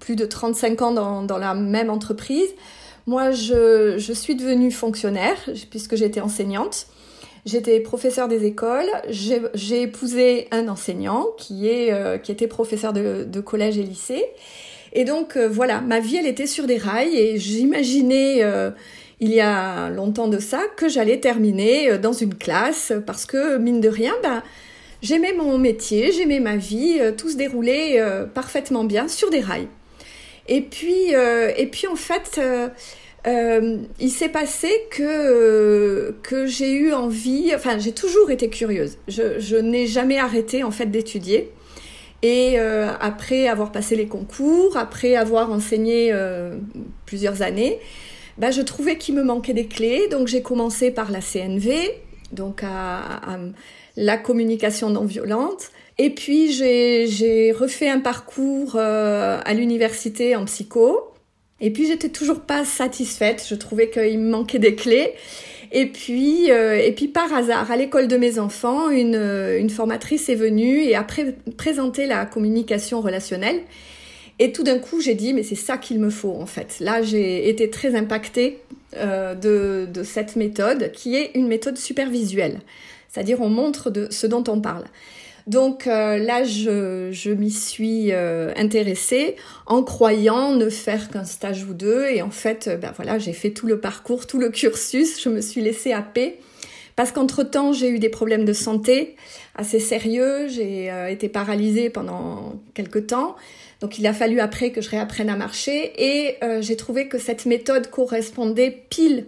plus 0.00 0.16
de 0.16 0.26
35 0.26 0.82
ans 0.82 1.22
dans, 1.22 1.38
la 1.38 1.54
même 1.54 1.88
entreprise. 1.88 2.48
Moi, 3.06 3.30
je, 3.30 4.12
suis 4.12 4.34
devenue 4.34 4.70
fonctionnaire 4.70 5.38
puisque 5.70 5.96
j'étais 5.96 6.20
enseignante. 6.20 6.88
J'étais 7.46 7.78
professeur 7.78 8.26
des 8.26 8.44
écoles, 8.44 8.90
j'ai 9.08 9.80
épousé 9.80 10.48
un 10.50 10.66
enseignant 10.66 11.28
qui, 11.38 11.70
euh, 11.70 12.18
était 12.28 12.48
professeur 12.48 12.92
de, 12.92 13.40
collège 13.40 13.78
et 13.78 13.84
lycée. 13.84 14.24
Et 14.96 15.04
donc 15.04 15.36
euh, 15.36 15.48
voilà, 15.48 15.80
ma 15.80 16.00
vie, 16.00 16.16
elle 16.16 16.26
était 16.26 16.46
sur 16.46 16.66
des 16.66 16.78
rails 16.78 17.16
et 17.16 17.38
j'imaginais, 17.38 18.42
euh, 18.42 18.70
il 19.20 19.30
y 19.30 19.40
a 19.40 19.88
longtemps 19.90 20.26
de 20.26 20.38
ça, 20.38 20.62
que 20.76 20.88
j'allais 20.88 21.20
terminer 21.20 21.98
dans 21.98 22.12
une 22.12 22.34
classe 22.34 22.92
parce 23.06 23.24
que, 23.26 23.58
mine 23.58 23.80
de 23.80 23.88
rien, 23.88 24.14
ben, 24.22 24.42
j'aimais 25.02 25.32
mon 25.32 25.58
métier, 25.58 26.10
j'aimais 26.12 26.40
ma 26.40 26.56
vie, 26.56 26.98
tout 27.16 27.28
se 27.28 27.36
déroulait 27.36 28.02
parfaitement 28.34 28.84
bien 28.84 29.08
sur 29.08 29.30
des 29.30 29.40
rails. 29.40 29.68
Et 30.48 30.60
puis, 30.60 31.14
en 31.16 31.96
fait 31.96 32.40
euh, 33.26 33.78
il 33.98 34.10
s'est 34.10 34.28
passé 34.28 34.70
que, 34.90 36.14
j'ai 36.46 36.72
eu 36.72 36.92
envie, 36.92 37.52
enfin 37.54 37.78
j'ai 37.78 37.92
toujours 37.92 38.30
été 38.30 38.48
curieuse. 38.48 38.98
Je 39.08 39.56
n'ai 39.56 39.86
jamais 39.86 40.18
arrêté 40.18 40.62
en 40.62 40.70
fait 40.70 40.86
d'étudier. 40.86 41.50
Et 42.22 42.54
euh, 42.58 42.90
après 43.00 43.46
avoir 43.46 43.72
passé 43.72 43.96
les 43.96 44.06
concours, 44.06 44.76
après 44.76 45.16
avoir 45.16 45.50
enseigné 45.52 46.10
euh, 46.12 46.56
plusieurs 47.04 47.42
années, 47.42 47.78
bah, 48.38 48.50
je 48.50 48.62
trouvais 48.62 48.98
qu'il 48.98 49.14
me 49.14 49.22
manquait 49.22 49.54
des 49.54 49.66
clés. 49.66 50.08
Donc 50.10 50.28
j'ai 50.28 50.42
commencé 50.42 50.90
par 50.90 51.10
la 51.10 51.20
CNV, 51.20 51.74
donc 52.32 52.62
la 53.96 54.18
communication 54.18 54.90
non 54.90 55.04
violente. 55.04 55.70
Et 55.98 56.10
puis 56.10 56.52
j'ai 56.52 57.52
refait 57.52 57.88
un 57.88 58.00
parcours 58.00 58.76
euh, 58.76 59.40
à 59.44 59.54
l'université 59.54 60.36
en 60.36 60.44
psycho. 60.44 61.12
Et 61.60 61.70
puis 61.70 61.86
j'étais 61.86 62.10
toujours 62.10 62.40
pas 62.40 62.66
satisfaite, 62.66 63.46
je 63.48 63.54
trouvais 63.54 63.88
qu'il 63.88 64.18
me 64.18 64.30
manquait 64.30 64.58
des 64.58 64.74
clés. 64.74 65.14
Et 65.78 65.84
puis, 65.84 66.50
euh, 66.50 66.74
et 66.82 66.92
puis 66.92 67.06
par 67.06 67.34
hasard, 67.34 67.70
à 67.70 67.76
l'école 67.76 68.08
de 68.08 68.16
mes 68.16 68.38
enfants, 68.38 68.88
une, 68.88 69.14
une 69.14 69.68
formatrice 69.68 70.30
est 70.30 70.34
venue 70.34 70.80
et 70.82 70.94
a 70.94 71.06
présenté 71.58 72.06
la 72.06 72.24
communication 72.24 73.02
relationnelle. 73.02 73.60
Et 74.38 74.52
tout 74.52 74.62
d'un 74.62 74.78
coup, 74.78 75.02
j'ai 75.02 75.14
dit, 75.14 75.34
mais 75.34 75.42
c'est 75.42 75.54
ça 75.54 75.76
qu'il 75.76 76.00
me 76.00 76.08
faut 76.08 76.32
en 76.32 76.46
fait. 76.46 76.78
Là, 76.80 77.02
j'ai 77.02 77.50
été 77.50 77.68
très 77.68 77.94
impactée 77.94 78.58
euh, 78.96 79.34
de, 79.34 79.86
de, 79.92 80.02
cette 80.02 80.36
méthode, 80.36 80.92
qui 80.92 81.14
est 81.14 81.32
une 81.34 81.46
méthode 81.46 81.76
supervisuelle. 81.76 82.60
C'est-à-dire, 83.10 83.42
on 83.42 83.50
montre 83.50 83.90
de 83.90 84.08
ce 84.10 84.26
dont 84.26 84.44
on 84.48 84.62
parle. 84.62 84.84
Donc 85.46 85.86
euh, 85.86 86.18
là, 86.18 86.44
je, 86.44 87.10
je 87.12 87.30
m'y 87.30 87.50
suis 87.50 88.12
euh, 88.12 88.52
intéressée 88.56 89.36
en 89.66 89.82
croyant 89.82 90.52
ne 90.52 90.68
faire 90.68 91.08
qu'un 91.10 91.24
stage 91.24 91.64
ou 91.64 91.74
deux. 91.74 92.06
Et 92.06 92.22
en 92.22 92.30
fait, 92.30 92.68
ben 92.80 92.92
voilà, 92.96 93.18
j'ai 93.18 93.32
fait 93.32 93.50
tout 93.50 93.66
le 93.66 93.80
parcours, 93.80 94.26
tout 94.26 94.38
le 94.38 94.50
cursus. 94.50 95.22
Je 95.22 95.28
me 95.28 95.40
suis 95.40 95.60
laissée 95.60 95.92
happer. 95.92 96.40
Parce 96.96 97.12
qu'entre-temps, 97.12 97.72
j'ai 97.72 97.90
eu 97.90 97.98
des 97.98 98.08
problèmes 98.08 98.46
de 98.46 98.54
santé 98.54 99.16
assez 99.54 99.80
sérieux. 99.80 100.48
J'ai 100.48 100.90
été 101.10 101.28
paralysée 101.28 101.90
pendant 101.90 102.54
quelques 102.74 103.08
temps. 103.08 103.36
Donc 103.80 103.98
il 103.98 104.06
a 104.06 104.12
fallu 104.12 104.40
après 104.40 104.70
que 104.70 104.80
je 104.80 104.88
réapprenne 104.88 105.28
à 105.28 105.36
marcher 105.36 105.92
et 105.98 106.36
euh, 106.42 106.62
j'ai 106.62 106.76
trouvé 106.76 107.08
que 107.08 107.18
cette 107.18 107.46
méthode 107.46 107.90
correspondait 107.90 108.84
pile 108.88 109.26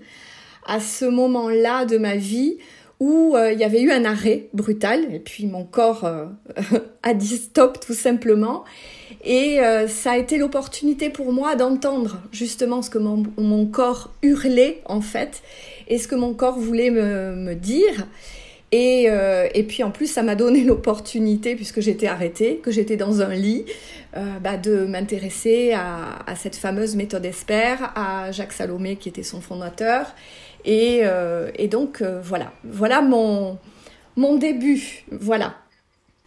à 0.67 0.81
ce 0.81 1.05
moment-là 1.05 1.85
de 1.85 1.99
ma 1.99 2.17
vie 2.17 2.59
où 3.01 3.37
euh, 3.37 3.53
il 3.53 3.59
y 3.59 3.65
avait 3.65 3.81
eu 3.81 3.91
un 3.91 4.05
arrêt 4.05 4.49
brutal 4.53 5.07
et 5.13 5.21
puis 5.21 5.47
mon 5.47 5.65
corps 5.65 6.05
euh, 6.05 6.27
a 7.03 7.15
dit 7.15 7.37
stop 7.37 7.79
tout 7.81 7.95
simplement 7.95 8.65
et 9.25 9.59
ça 9.89 10.13
a 10.13 10.17
été 10.17 10.39
l'opportunité 10.39 11.11
pour 11.11 11.33
moi 11.33 11.57
d'entendre 11.57 12.23
justement 12.31 12.83
ce 12.83 12.89
que 12.89 12.99
mon, 12.99 13.67
corps 13.67 14.13
hurlait 14.23 14.81
en 14.85 15.01
fait 15.01 15.43
et 15.89 15.99
ce 15.99 16.07
que 16.07 16.15
mon 16.15 16.35
corps 16.35 16.59
voulait 16.59 16.91
me, 16.91 17.55
dire 17.55 18.07
et, 18.71 19.07
euh, 19.09 19.49
et, 19.55 19.63
puis 19.63 19.83
en 19.83 19.91
plus, 19.91 20.07
ça 20.07 20.23
m'a 20.23 20.35
donné 20.35 20.63
l'opportunité, 20.65 21.57
puisque 21.57 21.81
j'étais 21.81 22.07
arrêtée, 22.07 22.57
que 22.63 22.71
j'étais 22.71 22.97
dans 22.97 23.23
un 23.23 23.35
lit, 23.35 23.65
euh, 24.17 24.39
bah, 24.43 24.57
de 24.57 24.85
m'intéresser 24.85 25.73
à, 25.73 26.19
à, 26.27 26.37
cette 26.37 26.57
fameuse 26.57 26.95
méthode 26.95 27.25
ESPER, 27.25 27.77
à 27.95 28.31
Jacques 28.31 28.53
Salomé 28.53 28.97
qui 28.97 29.09
était 29.09 29.23
son 29.23 29.41
fondateur. 29.41 30.15
Et, 30.65 31.01
euh, 31.03 31.51
et 31.57 31.69
donc 31.69 32.03
euh, 32.03 32.21
voilà, 32.23 32.53
voilà 32.65 33.01
mon, 33.01 33.59
mon 34.17 34.37
début. 34.37 35.05
Voilà. 35.11 35.55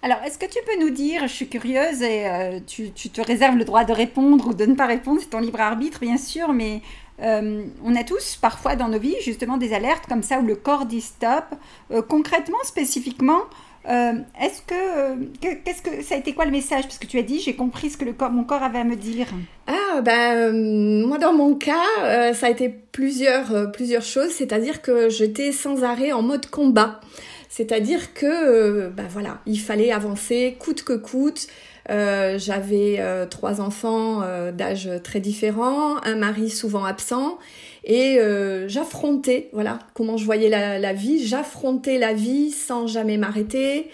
Alors, 0.03 0.17
est-ce 0.25 0.39
que 0.39 0.47
tu 0.47 0.57
peux 0.65 0.83
nous 0.83 0.89
dire, 0.89 1.27
je 1.27 1.33
suis 1.33 1.47
curieuse 1.47 2.01
et 2.01 2.27
euh, 2.27 2.59
tu, 2.65 2.91
tu, 2.91 3.09
te 3.09 3.21
réserves 3.21 3.55
le 3.55 3.65
droit 3.65 3.83
de 3.83 3.93
répondre 3.93 4.47
ou 4.47 4.53
de 4.53 4.65
ne 4.65 4.73
pas 4.73 4.87
répondre, 4.87 5.19
c'est 5.21 5.29
ton 5.29 5.39
libre 5.39 5.61
arbitre 5.61 5.99
bien 5.99 6.17
sûr, 6.17 6.53
mais 6.53 6.81
on 7.23 7.95
a 7.95 8.03
tous 8.03 8.35
parfois 8.35 8.75
dans 8.75 8.87
nos 8.87 8.97
vies 8.97 9.15
justement 9.21 9.57
des 9.57 9.73
alertes 9.75 10.07
comme 10.07 10.23
ça 10.23 10.39
où 10.39 10.43
le 10.43 10.55
corps 10.55 10.87
dit 10.87 11.01
stop. 11.01 11.45
Concrètement, 12.09 12.57
spécifiquement, 12.63 13.41
euh, 13.89 14.13
est-ce 14.39 14.61
que, 14.61 15.23
qu'est-ce 15.39 15.81
que 15.81 16.03
ça 16.03 16.15
a 16.15 16.17
été 16.17 16.33
quoi 16.33 16.45
le 16.45 16.51
message? 16.51 16.83
Parce 16.83 16.97
que 16.97 17.07
tu 17.07 17.17
as 17.17 17.23
dit 17.23 17.39
j'ai 17.39 17.55
compris 17.55 17.89
ce 17.89 17.97
que 17.97 18.05
le 18.05 18.13
corps, 18.13 18.31
mon 18.31 18.43
corps 18.43 18.63
avait 18.63 18.79
à 18.79 18.83
me 18.83 18.95
dire. 18.95 19.27
Ah 19.67 20.01
ben 20.01 21.05
moi 21.05 21.17
dans 21.17 21.33
mon 21.33 21.55
cas 21.55 22.33
ça 22.33 22.47
a 22.47 22.49
été 22.49 22.69
plusieurs 22.69 23.71
plusieurs 23.71 24.03
choses, 24.03 24.31
c'est-à-dire 24.31 24.81
que 24.81 25.09
j'étais 25.09 25.51
sans 25.51 25.83
arrêt 25.83 26.11
en 26.11 26.21
mode 26.21 26.47
combat. 26.47 26.99
C'est-à-dire 27.49 28.13
que 28.13 28.89
ben 28.89 29.07
voilà, 29.09 29.39
il 29.45 29.59
fallait 29.59 29.91
avancer 29.91 30.57
coûte 30.59 30.83
que 30.83 30.93
coûte. 30.93 31.47
Euh, 31.89 32.37
j'avais 32.37 32.97
euh, 32.99 33.25
trois 33.25 33.59
enfants 33.59 34.21
euh, 34.21 34.51
d'âge 34.51 34.89
très 35.03 35.19
différents, 35.19 36.01
un 36.03 36.15
mari 36.15 36.49
souvent 36.49 36.85
absent, 36.85 37.39
et 37.83 38.19
j'affrontais, 38.67 39.49
voilà, 39.53 39.79
comment 39.93 40.17
je 40.17 40.25
voyais 40.25 40.49
la, 40.49 40.79
la 40.79 40.93
vie, 40.93 41.25
j'affrontais 41.25 41.97
la 41.97 42.13
vie 42.13 42.51
sans 42.51 42.87
jamais 42.87 43.17
m'arrêter. 43.17 43.89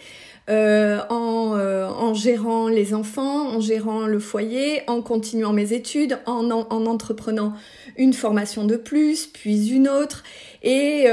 Euh, 0.50 1.02
en, 1.10 1.60
en, 1.60 2.14
gérant 2.14 2.70
les 2.70 2.94
enfants, 2.94 3.50
en 3.50 3.60
gérant 3.60 4.08
le 4.08 4.18
foyer, 4.18 4.82
en 4.88 5.02
continuant 5.02 5.52
mes 5.52 5.74
études, 5.74 6.20
en, 6.26 6.50
en, 6.50 6.86
entreprenant 6.86 7.52
une 7.98 8.14
formation 8.14 8.64
de 8.64 8.78
plus, 8.78 9.28
puis 9.28 9.68
une 9.68 9.90
autre, 9.90 10.24
et, 10.64 11.08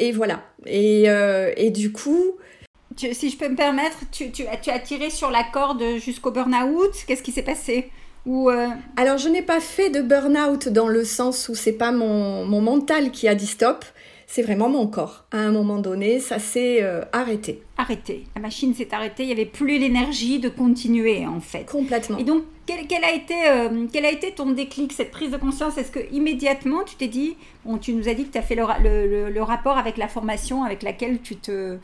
et 0.00 0.10
voilà. 0.10 0.42
Et, 0.66 1.04
et 1.56 1.70
du 1.70 1.92
coup, 1.92 2.32
si 2.96 3.30
je 3.30 3.36
peux 3.36 3.48
me 3.48 3.54
permettre, 3.54 3.98
tu, 4.10 4.32
tu, 4.32 4.42
tu 4.60 4.70
as 4.70 4.78
tiré 4.80 5.10
sur 5.10 5.30
la 5.30 5.44
corde 5.44 5.84
jusqu'au 5.98 6.32
burn-out? 6.32 6.90
Qu'est-ce 7.06 7.22
qui 7.22 7.30
s'est 7.30 7.42
passé? 7.42 7.88
Ou 8.26 8.50
euh, 8.50 8.68
Alors, 8.96 9.18
je 9.18 9.28
n'ai 9.28 9.42
pas 9.42 9.60
fait 9.60 9.90
de 9.90 10.00
burn-out 10.00 10.68
dans 10.68 10.88
le 10.88 11.04
sens 11.04 11.48
où 11.48 11.54
c'est 11.54 11.72
pas 11.72 11.92
mon, 11.92 12.44
mon 12.44 12.60
mental 12.60 13.10
qui 13.10 13.26
a 13.28 13.34
dit 13.34 13.46
stop, 13.46 13.84
c'est 14.32 14.42
vraiment 14.42 14.70
mon 14.70 14.86
corps. 14.86 15.24
À 15.30 15.38
un 15.38 15.50
moment 15.50 15.78
donné, 15.78 16.18
ça 16.18 16.38
s'est 16.38 16.82
euh, 16.82 17.02
arrêté. 17.12 17.62
Arrêté. 17.76 18.24
La 18.34 18.40
machine 18.40 18.74
s'est 18.74 18.94
arrêtée. 18.94 19.24
Il 19.24 19.26
n'y 19.26 19.32
avait 19.32 19.44
plus 19.44 19.78
l'énergie 19.78 20.38
de 20.38 20.48
continuer, 20.48 21.26
en 21.26 21.40
fait. 21.40 21.66
Complètement. 21.70 22.16
Et 22.16 22.24
donc, 22.24 22.44
quel, 22.64 23.04
a, 23.04 23.12
été, 23.12 23.34
euh, 23.46 23.86
quel 23.92 24.06
a 24.06 24.10
été 24.10 24.32
ton 24.32 24.52
déclic, 24.52 24.94
cette 24.94 25.10
prise 25.10 25.32
de 25.32 25.36
conscience? 25.36 25.76
Est-ce 25.76 25.90
que 25.90 26.00
immédiatement, 26.12 26.82
tu 26.84 26.96
t'es 26.96 27.08
dit, 27.08 27.36
bon, 27.66 27.76
tu 27.76 27.92
nous 27.92 28.08
as 28.08 28.14
dit 28.14 28.24
que 28.24 28.32
tu 28.32 28.38
as 28.38 28.42
fait 28.42 28.54
le, 28.54 28.64
le, 28.82 29.30
le, 29.30 29.42
rapport 29.42 29.76
avec 29.76 29.98
la 29.98 30.08
formation 30.08 30.64
avec 30.64 30.82
laquelle 30.82 31.20
tu 31.20 31.36
te, 31.36 31.76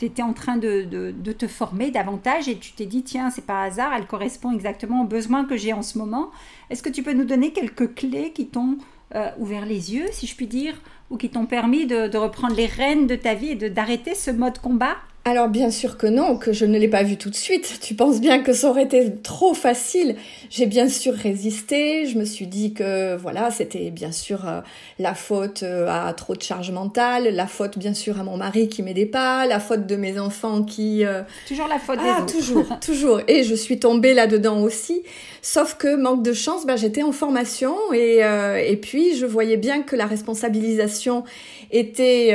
tu 0.00 0.06
étais 0.06 0.22
en 0.22 0.32
train 0.32 0.56
de, 0.56 0.84
de, 0.84 1.32
te 1.32 1.46
former 1.46 1.90
davantage 1.90 2.48
et 2.48 2.56
tu 2.56 2.72
t'es 2.72 2.86
dit, 2.86 3.02
tiens, 3.02 3.28
c'est 3.28 3.44
pas 3.44 3.64
hasard, 3.64 3.92
elle 3.94 4.06
correspond 4.06 4.50
exactement 4.50 5.02
aux 5.02 5.06
besoins 5.06 5.44
que 5.44 5.58
j'ai 5.58 5.74
en 5.74 5.82
ce 5.82 5.98
moment. 5.98 6.30
Est-ce 6.70 6.82
que 6.82 6.88
tu 6.88 7.02
peux 7.02 7.12
nous 7.12 7.24
donner 7.24 7.52
quelques 7.52 7.94
clés 7.94 8.32
qui 8.32 8.46
t'ont 8.46 8.78
euh, 9.14 9.28
ouvert 9.38 9.66
les 9.66 9.94
yeux, 9.94 10.06
si 10.10 10.26
je 10.26 10.34
puis 10.34 10.46
dire, 10.46 10.74
ou 11.10 11.18
qui 11.18 11.28
t'ont 11.28 11.44
permis 11.44 11.84
de, 11.86 12.08
de, 12.08 12.16
reprendre 12.16 12.54
les 12.54 12.64
rênes 12.64 13.06
de 13.06 13.14
ta 13.14 13.34
vie 13.34 13.50
et 13.50 13.56
d'arrêter 13.68 14.14
ce 14.14 14.30
mode 14.30 14.58
combat? 14.58 14.96
Alors 15.26 15.48
bien 15.48 15.70
sûr 15.70 15.98
que 15.98 16.06
non, 16.06 16.38
que 16.38 16.50
je 16.50 16.64
ne 16.64 16.78
l'ai 16.78 16.88
pas 16.88 17.02
vu 17.02 17.18
tout 17.18 17.28
de 17.28 17.34
suite. 17.34 17.78
Tu 17.82 17.94
penses 17.94 18.22
bien 18.22 18.42
que 18.42 18.54
ça 18.54 18.70
aurait 18.70 18.84
été 18.84 19.14
trop 19.22 19.52
facile. 19.52 20.16
J'ai 20.48 20.64
bien 20.64 20.88
sûr 20.88 21.12
résisté. 21.12 22.06
Je 22.06 22.18
me 22.18 22.24
suis 22.24 22.46
dit 22.46 22.72
que 22.72 23.16
voilà, 23.16 23.50
c'était 23.50 23.90
bien 23.90 24.12
sûr 24.12 24.48
euh, 24.48 24.60
la 24.98 25.14
faute 25.14 25.62
euh, 25.62 25.86
à 25.88 26.10
trop 26.14 26.34
de 26.34 26.40
charge 26.40 26.70
mentale, 26.70 27.28
la 27.34 27.46
faute 27.46 27.78
bien 27.78 27.92
sûr 27.92 28.18
à 28.18 28.24
mon 28.24 28.38
mari 28.38 28.70
qui 28.70 28.82
m'aidait 28.82 29.04
pas, 29.04 29.46
la 29.46 29.60
faute 29.60 29.86
de 29.86 29.94
mes 29.94 30.18
enfants 30.18 30.62
qui 30.62 31.04
euh, 31.04 31.20
toujours 31.46 31.68
la 31.68 31.78
faute 31.78 31.98
des 31.98 32.08
ah, 32.08 32.24
toujours, 32.26 32.66
toujours. 32.80 33.20
Et 33.28 33.44
je 33.44 33.54
suis 33.54 33.78
tombée 33.78 34.14
là-dedans 34.14 34.62
aussi. 34.62 35.02
Sauf 35.42 35.74
que 35.74 35.96
manque 35.96 36.22
de 36.22 36.32
chance, 36.32 36.64
ben, 36.64 36.76
j'étais 36.76 37.02
en 37.02 37.12
formation 37.12 37.76
et 37.92 38.20
et 38.20 38.76
puis 38.76 39.16
je 39.16 39.26
voyais 39.26 39.56
bien 39.56 39.82
que 39.82 39.96
la 39.96 40.06
responsabilisation 40.06 41.24
était 41.70 42.30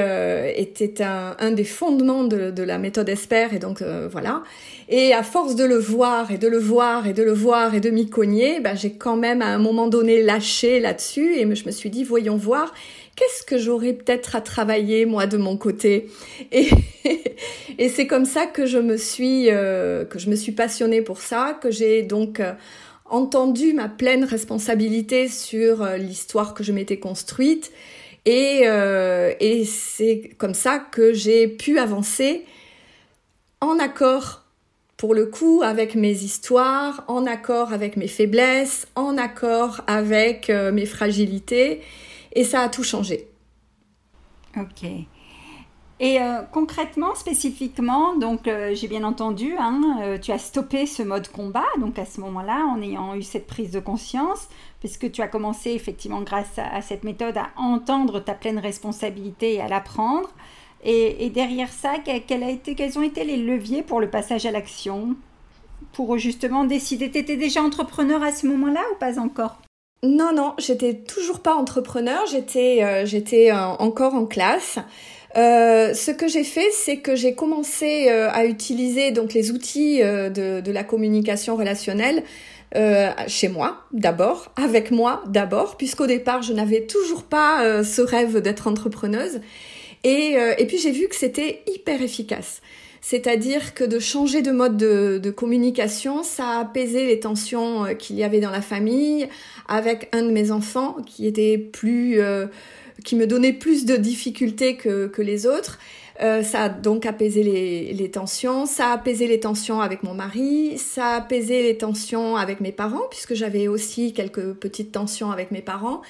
était 0.55 1.03
un, 1.03 1.35
un 1.39 1.51
des 1.51 1.63
fondements 1.63 2.23
de, 2.23 2.51
de 2.51 2.63
la 2.63 2.77
méthode 2.77 3.09
ESPER 3.09 3.47
et 3.53 3.59
donc 3.59 3.81
euh, 3.81 4.07
voilà. 4.11 4.43
Et 4.89 5.13
à 5.13 5.23
force 5.23 5.55
de 5.55 5.63
le 5.63 5.77
voir 5.77 6.31
et 6.31 6.37
de 6.37 6.47
le 6.47 6.59
voir 6.59 7.07
et 7.07 7.13
de 7.13 7.23
le 7.23 7.33
voir 7.33 7.73
et 7.75 7.79
de 7.79 7.89
m'y 7.89 8.09
cogner, 8.09 8.59
bah, 8.59 8.75
j'ai 8.75 8.91
quand 8.91 9.17
même 9.17 9.41
à 9.41 9.47
un 9.47 9.57
moment 9.57 9.87
donné 9.87 10.21
lâché 10.21 10.79
là-dessus 10.79 11.35
et 11.35 11.55
je 11.55 11.65
me 11.65 11.71
suis 11.71 11.89
dit 11.89 12.03
voyons 12.03 12.37
voir 12.37 12.73
qu'est-ce 13.15 13.43
que 13.43 13.57
j'aurais 13.57 13.93
peut-être 13.93 14.35
à 14.35 14.41
travailler 14.41 15.05
moi 15.05 15.25
de 15.25 15.37
mon 15.37 15.57
côté? 15.57 16.07
Et, 16.51 16.69
et 17.77 17.89
c'est 17.89 18.07
comme 18.07 18.25
ça 18.25 18.45
que 18.45 18.65
je 18.65 18.77
me 18.77 18.97
suis 18.97 19.49
euh, 19.49 20.05
que 20.05 20.19
je 20.19 20.29
me 20.29 20.35
suis 20.35 20.51
passionnée 20.51 21.01
pour 21.01 21.19
ça 21.19 21.57
que 21.59 21.71
j'ai 21.71 22.03
donc 22.03 22.39
euh, 22.39 22.53
entendu 23.05 23.73
ma 23.73 23.89
pleine 23.89 24.23
responsabilité 24.23 25.27
sur 25.27 25.85
l'histoire 25.97 26.53
que 26.53 26.63
je 26.63 26.71
m'étais 26.71 26.97
construite 26.97 27.71
et, 28.25 28.63
et 29.39 29.65
c'est 29.65 30.31
comme 30.37 30.53
ça 30.53 30.79
que 30.79 31.13
j'ai 31.13 31.47
pu 31.47 31.79
avancer 31.79 32.45
en 33.61 33.79
accord 33.79 34.45
pour 34.97 35.13
le 35.13 35.25
coup 35.25 35.61
avec 35.63 35.95
mes 35.95 36.11
histoires, 36.11 37.03
en 37.07 37.25
accord 37.25 37.73
avec 37.73 37.97
mes 37.97 38.07
faiblesses, 38.07 38.87
en 38.95 39.17
accord 39.17 39.81
avec 39.87 40.49
euh, 40.49 40.71
mes 40.71 40.85
fragilités, 40.85 41.81
et 42.33 42.43
ça 42.43 42.61
a 42.61 42.69
tout 42.69 42.83
changé. 42.83 43.27
Ok. 44.57 44.89
Et 45.99 46.19
euh, 46.19 46.41
concrètement, 46.51 47.15
spécifiquement, 47.15 48.15
donc 48.17 48.47
euh, 48.47 48.75
j'ai 48.75 48.89
bien 48.89 49.05
entendu, 49.05 49.55
hein, 49.57 50.17
tu 50.21 50.33
as 50.33 50.37
stoppé 50.37 50.85
ce 50.85 51.03
mode 51.03 51.29
combat, 51.29 51.63
donc 51.79 51.97
à 51.97 52.05
ce 52.05 52.19
moment-là, 52.19 52.65
en 52.65 52.81
ayant 52.81 53.15
eu 53.15 53.21
cette 53.21 53.47
prise 53.47 53.71
de 53.71 53.79
conscience, 53.79 54.49
puisque 54.81 55.09
tu 55.11 55.21
as 55.21 55.29
commencé 55.29 55.71
effectivement 55.71 56.21
grâce 56.21 56.57
à, 56.57 56.81
cette 56.81 57.05
méthode 57.05 57.37
à 57.37 57.47
entendre 57.55 58.19
ta 58.19 58.33
pleine 58.33 58.59
responsabilité 58.59 59.55
et 59.55 59.61
à 59.61 59.69
l'apprendre. 59.69 60.29
Et, 60.83 61.31
derrière 61.31 61.71
ça, 61.71 61.95
quels 62.03 62.99
ont 62.99 63.01
été 63.01 63.23
les 63.23 63.37
leviers 63.37 63.81
pour 63.81 63.99
le 63.99 64.07
passage 64.07 64.45
à 64.45 64.51
l'action? 64.51 65.15
Pour 65.93 66.17
justement 66.19 66.65
décider. 66.65 67.09
Tu 67.09 67.17
étais 67.17 67.37
déjà 67.37 67.63
entrepreneur 67.63 68.21
à 68.21 68.31
ce 68.31 68.45
moment-là 68.45 68.81
ou 68.93 68.99
pas 68.99 69.17
encore? 69.17 69.57
Non, 70.03 70.31
non, 70.35 70.53
j'étais 70.59 70.93
toujours 70.93 71.39
pas 71.39 71.55
entrepreneur, 71.55 72.25
j'étais 72.27 72.83
euh, 72.83 73.05
euh, 73.05 73.75
encore 73.79 74.13
en 74.13 74.25
classe. 74.25 74.77
Euh, 75.37 75.93
ce 75.93 76.11
que 76.11 76.27
j'ai 76.27 76.43
fait, 76.43 76.69
c'est 76.71 76.97
que 76.97 77.15
j'ai 77.15 77.35
commencé 77.35 78.09
à 78.09 78.45
utiliser 78.45 79.11
donc 79.11 79.33
les 79.33 79.51
outils 79.51 79.99
de, 79.99 80.61
de, 80.61 80.71
la 80.71 80.83
communication 80.83 81.55
relationnelle 81.57 82.23
chez 83.27 83.47
moi 83.47 83.83
d'abord, 83.91 84.53
avec 84.55 84.91
moi 84.91 85.23
d'abord, 85.27 85.77
puisqu'au 85.77 86.07
départ 86.07 86.41
je 86.41 86.53
n'avais 86.53 86.85
toujours 86.85 87.23
pas 87.23 87.83
ce 87.83 88.01
rêve 88.01 88.41
d'être 88.41 88.67
entrepreneuse. 88.67 89.41
Et, 90.03 90.37
et 90.57 90.65
puis 90.65 90.77
j'ai 90.77 90.91
vu 90.91 91.07
que 91.09 91.15
c'était 91.15 91.63
hyper 91.67 92.01
efficace. 92.01 92.61
C'est-à-dire 93.07 93.75
que 93.75 93.83
de 93.83 93.99
changer 93.99 94.41
de 94.41 94.49
mode 94.49 94.77
de, 94.77 95.29
communication, 95.29 96.23
ça 96.23 96.47
a 96.47 96.61
apaisé 96.61 97.05
les 97.05 97.19
tensions 97.19 97.85
euh, 97.85 97.93
qu'il 97.93 98.15
y 98.15 98.23
avait 98.23 98.39
dans 98.39 98.49
la 98.49 98.63
famille 98.63 99.27
avec 99.67 100.09
un 100.11 100.23
de 100.23 100.31
mes 100.31 100.49
enfants 100.49 100.97
qui 101.05 101.27
était 101.27 101.59
plus, 101.59 102.19
euh, 102.19 102.47
qui 103.05 103.15
me 103.15 103.25
donnait 103.27 103.53
plus 103.53 103.85
de 103.85 103.95
difficultés 103.95 104.75
que, 104.75 105.21
les 105.21 105.47
autres. 105.47 105.79
Euh, 106.21 106.43
ça 106.43 106.63
a 106.63 106.69
donc 106.69 107.05
apaisé 107.05 107.43
les, 107.43 108.11
tensions, 108.11 108.65
ça 108.65 108.87
a 108.87 108.93
apaisé 108.93 109.27
les 109.27 109.39
tensions 109.39 109.81
avec 109.81 110.03
mon 110.03 110.13
mari, 110.13 110.77
ça 110.77 111.07
a 111.07 111.15
apaisé 111.17 111.63
les 111.63 111.77
tensions 111.77 112.35
avec 112.35 112.59
mes 112.61 112.71
parents, 112.71 113.07
puisque 113.09 113.33
j'avais 113.33 113.67
aussi 113.67 114.13
quelques 114.13 114.53
petites 114.53 114.91
tensions 114.91 115.31
avec 115.31 115.51
mes 115.51 115.61
parents. 115.61 116.01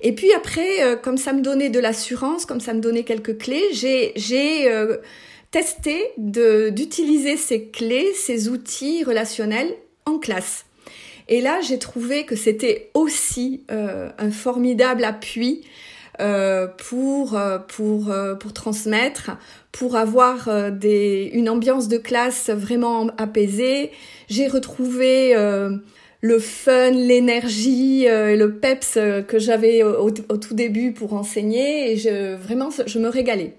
Et 0.00 0.12
puis 0.12 0.32
après, 0.32 1.00
comme 1.02 1.16
ça 1.16 1.32
me 1.32 1.40
donnait 1.40 1.70
de 1.70 1.78
l'assurance, 1.78 2.46
comme 2.46 2.60
ça 2.60 2.74
me 2.74 2.80
donnait 2.80 3.04
quelques 3.04 3.38
clés, 3.38 3.64
j'ai 3.72 4.12
tester 5.54 6.10
d'utiliser 6.18 7.36
ces 7.36 7.68
clés, 7.68 8.12
ces 8.12 8.48
outils 8.48 9.04
relationnels 9.04 9.72
en 10.04 10.18
classe. 10.18 10.66
Et 11.28 11.40
là, 11.40 11.60
j'ai 11.60 11.78
trouvé 11.78 12.26
que 12.26 12.34
c'était 12.34 12.90
aussi 12.92 13.62
euh, 13.70 14.10
un 14.18 14.32
formidable 14.32 15.04
appui 15.04 15.62
euh, 16.20 16.66
pour 16.66 17.36
euh, 17.36 17.58
pour 17.58 18.12
pour 18.40 18.52
transmettre, 18.52 19.32
pour 19.72 19.96
avoir 19.96 20.72
des 20.72 21.30
une 21.32 21.48
ambiance 21.48 21.88
de 21.88 21.98
classe 21.98 22.50
vraiment 22.50 23.08
apaisée. 23.18 23.90
J'ai 24.28 24.46
retrouvé 24.46 25.34
le 26.20 26.38
fun, 26.38 26.90
l'énergie, 26.90 28.06
le 28.06 28.46
peps 28.46 28.98
que 29.28 29.38
j'avais 29.38 29.82
au, 29.82 30.10
tout 30.10 30.54
début 30.54 30.92
pour 30.92 31.14
enseigner 31.14 31.92
et 31.92 31.96
je 31.96 32.34
vraiment 32.36 32.70
je 32.86 32.98
me 32.98 33.08
régalais. 33.08 33.54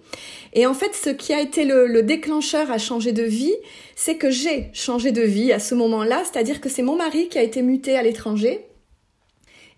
Et 0.55 0.65
en 0.65 0.73
fait, 0.73 0.95
ce 0.95 1.09
qui 1.09 1.33
a 1.33 1.41
été 1.41 1.65
le, 1.65 2.01
déclencheur 2.01 2.71
à 2.71 2.77
changer 2.77 3.11
de 3.11 3.23
vie, 3.23 3.55
c'est 3.95 4.15
que 4.15 4.29
j'ai 4.29 4.69
changé 4.71 5.11
de 5.11 5.21
vie 5.21 5.51
à 5.51 5.59
ce 5.59 5.75
moment-là, 5.75 6.23
c'est-à-dire 6.23 6.61
que 6.61 6.69
c'est 6.69 6.81
mon 6.81 6.95
mari 6.95 7.27
qui 7.27 7.37
a 7.37 7.43
été 7.43 7.61
muté 7.61 7.97
à 7.97 8.03
l'étranger. 8.03 8.65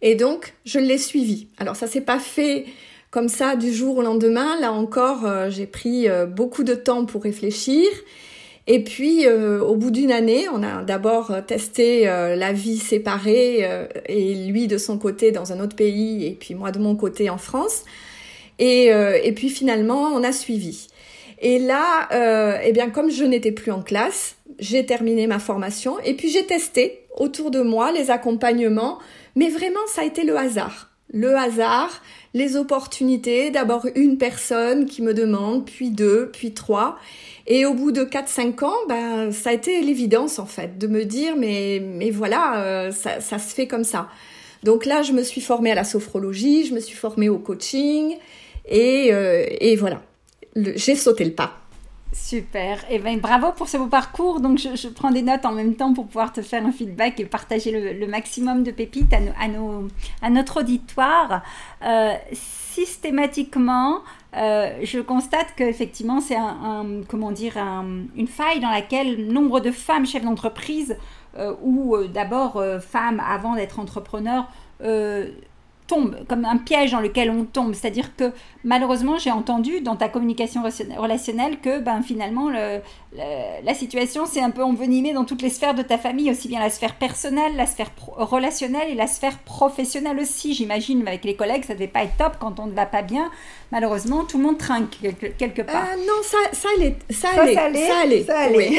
Et 0.02 0.16
donc, 0.16 0.54
je 0.66 0.80
l'ai 0.80 0.98
suivi. 0.98 1.48
Alors, 1.58 1.76
ça 1.76 1.88
s'est 1.88 2.02
pas 2.02 2.20
fait 2.20 2.66
comme 3.10 3.30
ça 3.30 3.56
du 3.56 3.74
jour 3.74 3.98
au 3.98 4.02
lendemain. 4.02 4.60
Là 4.60 4.72
encore, 4.72 5.26
euh, 5.26 5.50
j'ai 5.50 5.66
pris 5.66 6.08
euh, 6.08 6.26
beaucoup 6.26 6.64
de 6.64 6.76
temps 6.76 7.06
pour 7.06 7.24
réfléchir. 7.24 7.86
Et 8.68 8.84
puis, 8.84 9.26
euh, 9.26 9.62
au 9.62 9.76
bout 9.76 9.92
d'une 9.92 10.12
année, 10.12 10.46
on 10.54 10.62
a 10.62 10.84
d'abord 10.84 11.32
testé 11.48 12.04
la 12.04 12.52
vie 12.52 12.78
séparée 12.78 13.66
et 14.08 14.36
lui 14.36 14.68
de 14.68 14.78
son 14.78 14.98
côté 14.98 15.32
dans 15.32 15.54
un 15.54 15.62
autre 15.62 15.76
pays 15.78 16.28
et 16.28 16.32
puis 16.32 16.54
moi 16.54 16.72
de 16.72 16.80
mon 16.80 16.98
côté 16.98 17.30
en 17.30 17.38
France. 17.38 17.86
Et, 18.60 18.88
et 18.88 19.32
puis 19.32 19.50
finalement, 19.50 20.10
on 20.14 20.22
a 20.22 20.34
suivi. 20.34 20.88
Et 21.40 21.60
là, 21.60 22.60
eh 22.62 22.74
bien, 22.74 22.90
comme 22.90 23.10
je 23.10 23.24
n'étais 23.24 23.54
plus 23.54 23.72
en 23.72 23.82
classe, 23.82 24.36
j'ai 24.60 24.86
terminé 24.86 25.28
ma 25.28 25.40
formation 25.40 25.98
et 26.04 26.14
puis 26.14 26.30
j'ai 26.30 26.46
testé 26.46 27.07
autour 27.18 27.52
de 27.52 27.62
moi 27.62 27.92
les 27.92 28.12
accompagnements, 28.12 29.00
mais 29.36 29.50
vraiment, 29.50 29.80
ça 29.88 30.02
a 30.02 30.06
été 30.06 30.24
le 30.24 30.38
hasard. 30.38 30.90
Le 31.14 31.36
hasard, 31.36 32.02
les 32.34 32.58
opportunités, 32.58 33.50
d'abord 33.50 33.86
une 33.96 34.18
personne 34.18 34.86
qui 34.86 35.02
me 35.02 35.14
demande, 35.14 35.66
puis 35.66 35.90
deux, 35.90 36.30
puis 36.32 36.54
trois. 36.54 36.98
Et 37.48 37.66
au 37.66 37.74
bout 37.74 37.92
de 37.92 38.04
4-5 38.04 38.64
ans, 38.66 38.76
ben, 38.90 39.32
ça 39.32 39.52
a 39.52 39.54
été 39.54 39.82
l'évidence 39.82 40.38
en 40.38 40.46
fait, 40.46 40.78
de 40.78 40.88
me 40.88 41.06
dire, 41.06 41.36
mais, 41.38 41.82
mais 41.82 42.12
voilà, 42.12 42.62
euh, 42.62 42.92
ça, 42.92 43.22
ça 43.22 43.40
se 43.40 43.54
fait 43.54 43.68
comme 43.68 43.86
ça. 43.86 44.10
Donc 44.64 44.86
là, 44.86 45.02
je 45.02 45.14
me 45.14 45.24
suis 45.24 45.42
formée 45.42 45.72
à 45.72 45.76
la 45.76 45.86
sophrologie, 45.86 46.66
je 46.66 46.74
me 46.74 46.80
suis 46.80 46.96
formée 46.96 47.30
au 47.30 47.38
coaching, 47.38 48.18
et, 48.68 49.14
euh, 49.14 49.46
et 49.62 49.76
voilà, 49.76 50.02
j'ai 50.56 50.96
sauté 50.96 51.24
le 51.24 51.32
pas. 51.32 51.54
Super. 52.18 52.80
Et 52.90 52.96
eh 52.96 53.00
ben 53.00 53.20
bravo 53.20 53.52
pour 53.54 53.70
ce 53.70 53.78
beau 53.78 53.88
parcours. 53.88 54.42
Donc 54.42 54.58
je, 54.58 54.88
prends 54.90 55.12
des 55.12 55.22
notes 55.22 55.46
en 55.46 55.54
même 55.54 55.76
temps 55.76 55.94
pour 55.94 56.08
pouvoir 56.08 56.34
te 56.34 56.42
faire 56.42 56.66
un 56.66 56.72
feedback 56.72 57.20
et 57.20 57.26
partager 57.26 57.94
le, 57.94 58.08
maximum 58.08 58.64
de 58.64 58.72
pépites 58.72 59.14
à, 59.14 60.30
notre 60.30 60.62
auditoire. 60.62 61.44
Euh, 61.86 62.14
systématiquement, 62.34 64.00
euh, 64.36 64.78
je 64.84 65.00
constate 65.00 65.54
qu'effectivement 65.56 66.20
c'est 66.20 66.36
un, 66.36 66.86
comment 67.08 67.32
dire 67.32 67.58
une 67.58 68.28
faille 68.28 68.60
dans 68.60 68.72
laquelle 68.72 69.28
nombre 69.28 69.60
de 69.62 69.72
femmes 69.72 70.06
chefs 70.06 70.24
d'entreprise 70.24 70.98
euh, 71.38 71.54
ou 71.62 71.96
d'abord 72.08 72.62
femmes 72.82 73.22
avant 73.26 73.56
d'être 73.56 73.80
entrepreneurs 73.80 74.50
tombe, 75.88 76.18
comme 76.28 76.46
un 76.46 76.58
piège 76.58 76.92
dans 76.92 77.00
lequel 77.00 77.32
on 77.32 77.46
tombe. 77.46 77.74
C'est-à-dire 77.74 78.16
que 78.16 78.32
malheureusement, 78.64 79.18
j'ai 79.18 79.32
entendu 79.32 79.82
dans 79.82 79.96
ta 79.96 80.10
communication 80.10 80.62
relationnelle 80.62 81.60
que 81.60 81.80
ben, 81.80 82.02
finalement, 82.02 82.50
le, 82.50 82.82
la 83.16 83.74
situation 83.74 84.26
s'est 84.26 84.42
un 84.42 84.52
peu 84.52 84.64
envenimée 84.64 85.14
dans 85.14 85.26
toutes 85.26 85.42
les 85.42 85.50
sphères 85.50 85.74
de 85.74 85.82
ta 85.82 85.98
famille, 85.98 86.30
aussi 86.30 86.48
bien 86.48 86.60
la 86.60 86.70
sphère 86.70 86.96
personnelle, 86.96 87.56
la 87.56 87.66
sphère 87.66 87.92
relationnelle 88.18 88.90
et 88.90 88.96
la 88.96 89.08
sphère 89.08 89.38
professionnelle 89.40 90.20
aussi. 90.20 90.54
J'imagine, 90.54 91.08
avec 91.08 91.24
les 91.24 91.36
collègues, 91.36 91.64
ça 91.64 91.74
ne 91.74 91.80
devait 91.80 91.88
pas 91.88 92.04
être 92.04 92.18
top 92.18 92.38
quand 92.40 92.60
on 92.60 92.68
ne 92.68 92.74
va 92.74 92.86
pas 92.86 93.02
bien. 93.02 93.32
Malheureusement, 93.72 94.24
tout 94.24 94.38
le 94.38 94.44
monde 94.44 94.58
trinque 94.58 94.98
quelque, 95.38 95.62
part. 95.62 95.88
Euh, 95.94 95.98
non, 95.98 96.22
ça, 96.24 96.38
ça 96.54 96.70
allait. 96.78 96.96
Ça, 97.10 97.30
allait, 97.36 97.54
ça 97.54 97.64
allait. 98.02 98.24
Ça 98.24 98.40
allait. 98.40 98.72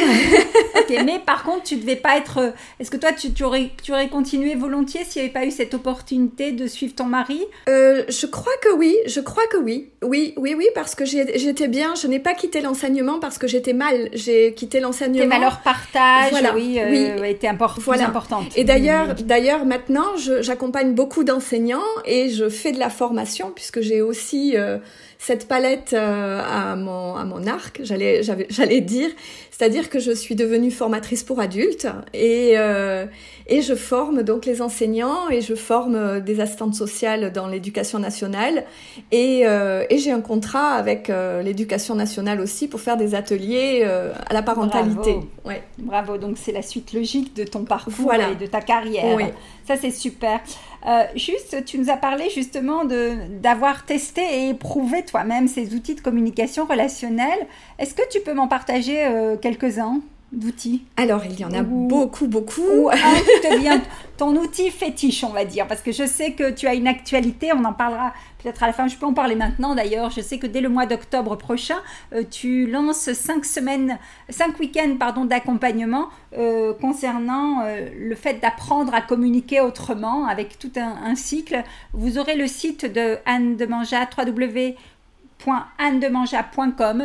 mais 1.05 1.19
par 1.19 1.43
contre, 1.43 1.65
tu 1.65 1.77
devais 1.77 1.97
pas 1.97 2.17
être. 2.17 2.55
Est-ce 2.81 2.91
que 2.91 2.97
toi, 2.97 3.13
tu, 3.13 3.33
tu, 3.33 3.45
aurais, 3.45 3.71
tu 3.83 3.93
aurais 3.93 4.09
continué 4.09 4.55
volontiers 4.55 5.05
s'il 5.05 5.23
n'y 5.23 5.29
avait 5.29 5.33
pas 5.33 5.45
eu 5.45 5.51
cette 5.51 5.75
opportunité 5.75 6.53
de 6.53 6.67
suivre 6.67 6.95
ton 6.95 7.05
mari? 7.05 7.43
Euh, 7.69 8.05
Je 8.09 8.27
crois 8.27 8.53
que 8.63 8.75
oui. 8.75 8.97
Je 9.07 9.21
crois 9.21 9.47
que 9.51 9.59
oui. 9.59 9.91
Oui, 10.03 10.33
oui, 10.37 10.55
oui, 10.57 10.67
parce 10.75 10.95
que 10.95 11.05
j'étais 11.05 11.69
bien. 11.69 11.95
Je 11.95 12.07
n'ai 12.07 12.21
pas 12.21 12.35
quitté 12.35 12.63
l'enseignement 12.63 13.19
parce 13.19 13.37
que 13.37 13.47
j'étais 13.47 13.75
mal. 13.75 14.09
J'ai 14.15 14.55
quitté 14.55 14.81
l'enseignement. 14.81 15.23
Tes 15.23 15.27
valeurs 15.27 15.61
partage, 15.61 16.31
voilà. 16.31 16.55
oui, 16.55 16.79
euh, 16.79 17.19
oui. 17.21 17.29
étaient 17.31 17.49
import 17.49 17.77
voilà. 17.81 18.07
importantes. 18.07 18.57
Et 18.57 18.65
d'ailleurs, 18.65 19.15
d'ailleurs, 19.17 19.67
maintenant, 19.67 20.17
j'accompagne 20.17 20.95
beaucoup 20.95 21.25
d'enseignants 21.25 21.83
et 22.07 22.31
je 22.31 22.49
fais 22.49 22.73
de 22.73 22.79
la 22.79 22.89
formation 22.91 23.53
puisque 23.55 23.81
j'ai 23.81 24.01
aussi 24.01 24.57
euh, 24.57 24.78
cette 25.19 25.49
palette 25.49 25.93
euh, 25.93 26.41
à, 26.41 26.77
mon, 26.77 27.17
à 27.17 27.25
mon 27.25 27.47
arc, 27.47 27.81
j'allais, 27.83 28.23
j'allais 28.51 28.81
dire. 28.81 29.11
C'est-à-dire 29.51 29.91
que 29.91 29.99
je 29.99 30.13
suis 30.13 30.37
devenue 30.37 30.71
formatrice 30.71 31.25
pour 31.25 31.41
adultes 31.41 31.89
et, 32.15 32.53
euh, 32.57 33.07
et 33.49 33.61
je 33.61 33.75
forme 33.75 34.23
donc 34.23 34.47
les 34.47 34.63
enseignants 34.63 35.29
et 35.31 35.41
je 35.41 35.57
forme 35.57 35.97
euh, 35.97 36.21
des 36.21 36.41
assistantes 36.41 36.77
sociales 36.77 37.33
dans 37.33 37.49
l'éducation 37.49 37.99
nationale 37.99 38.65
et, 39.11 39.41
et 39.41 39.99
j'ai 39.99 40.13
un 40.13 40.21
contrat 40.21 40.75
avec 40.75 41.11
l'éducation 41.43 41.95
nationale 41.95 42.41
aussi 42.41 42.69
pour 42.69 42.81
faire 42.81 42.97
des 42.97 43.15
ateliers 43.15 43.83
à 43.85 44.33
la 44.33 44.43
parentalité. 44.43 45.13
Bravo, 45.13 45.29
ouais. 45.47 45.63
Bravo. 45.79 46.19
donc 46.19 46.37
c'est 46.39 46.53
la 46.53 46.63
suite 46.63 46.93
logique 46.93 47.35
de 47.35 47.45
ton 47.45 47.65
parcours 47.65 48.13
et 48.15 48.37
de 48.37 48.47
ta 48.47 48.61
carrière. 48.61 49.17
Oui. 49.17 49.25
Ça 49.67 49.77
c'est 49.77 49.91
super. 49.91 50.41
Euh, 50.87 51.05
juste, 51.17 51.65
tu 51.65 51.79
nous 51.79 51.91
as 51.91 51.97
parlé 51.97 52.31
justement 52.31 52.85
d'avoir 52.85 53.85
testé 53.85 54.23
et 54.23 54.49
éprouvé 54.51 55.05
toi-même 55.05 55.49
ces 55.49 55.75
outils 55.75 55.95
de 55.95 56.01
communication 56.01 56.67
relationnelle. 56.67 57.47
Est-ce 57.79 57.95
que 57.95 58.09
tu 58.11 58.21
peux 58.21 58.35
m'en 58.35 58.49
partager 58.49 59.05
euh, 59.05 59.37
quelques-uns? 59.37 60.01
D'outils 60.33 60.85
Alors, 60.97 61.25
il 61.25 61.39
y 61.39 61.45
en 61.45 61.53
a 61.53 61.63
beaucoup, 61.63 62.27
beaucoup. 62.27 62.61
Ou 62.61 62.91
un 62.91 62.95
qui 62.95 63.49
te 63.49 63.59
vient, 63.59 63.81
ton 64.17 64.37
outil 64.37 64.71
fétiche, 64.71 65.25
on 65.25 65.31
va 65.31 65.45
dire, 65.45 65.67
parce 65.67 65.81
que 65.81 65.93
je 65.93 66.07
sais 66.07 66.33
que 66.33 66.51
tu 66.51 66.67
as 66.67 66.75
une 66.75 66.87
actualité, 66.89 67.53
on 67.55 67.65
en 67.65 67.73
parlera 67.73 68.13
peut-être 68.43 68.63
à 68.63 68.67
la 68.67 68.73
fin, 68.73 68.89
je 68.89 68.97
peux 68.97 69.07
en 69.07 69.15
parler 69.15 69.35
maintenant 69.35 69.75
d'ailleurs. 69.75 70.11
Je 70.11 70.21
sais 70.21 70.39
que 70.39 70.47
dès 70.47 70.61
le 70.61 70.69
mois 70.69 70.87
d'octobre 70.87 71.37
prochain, 71.37 71.79
euh, 72.13 72.23
tu 72.29 72.67
lances 72.67 73.13
cinq 73.13 73.45
semaines, 73.45 73.99
cinq 74.29 74.59
week-ends 74.61 74.97
pardon 74.99 75.25
d'accompagnement 75.25 76.09
euh, 76.37 76.75
concernant 76.75 77.63
euh, 77.63 77.89
le 77.99 78.15
fait 78.15 78.35
d'apprendre 78.35 78.95
à 78.95 79.01
communiquer 79.01 79.61
autrement 79.61 80.27
avec 80.27 80.59
tout 80.59 80.73
un, 80.77 80.97
un, 81.05 81.15
cycle. 81.15 81.63
Vous 81.93 82.19
aurez 82.19 82.37
le 82.37 82.47
site 82.47 82.85
de 82.85 83.17
Anne 83.27 83.57
de 83.57 83.67
Manja 83.67 84.09
www.anne-de-manja.com 84.17 84.98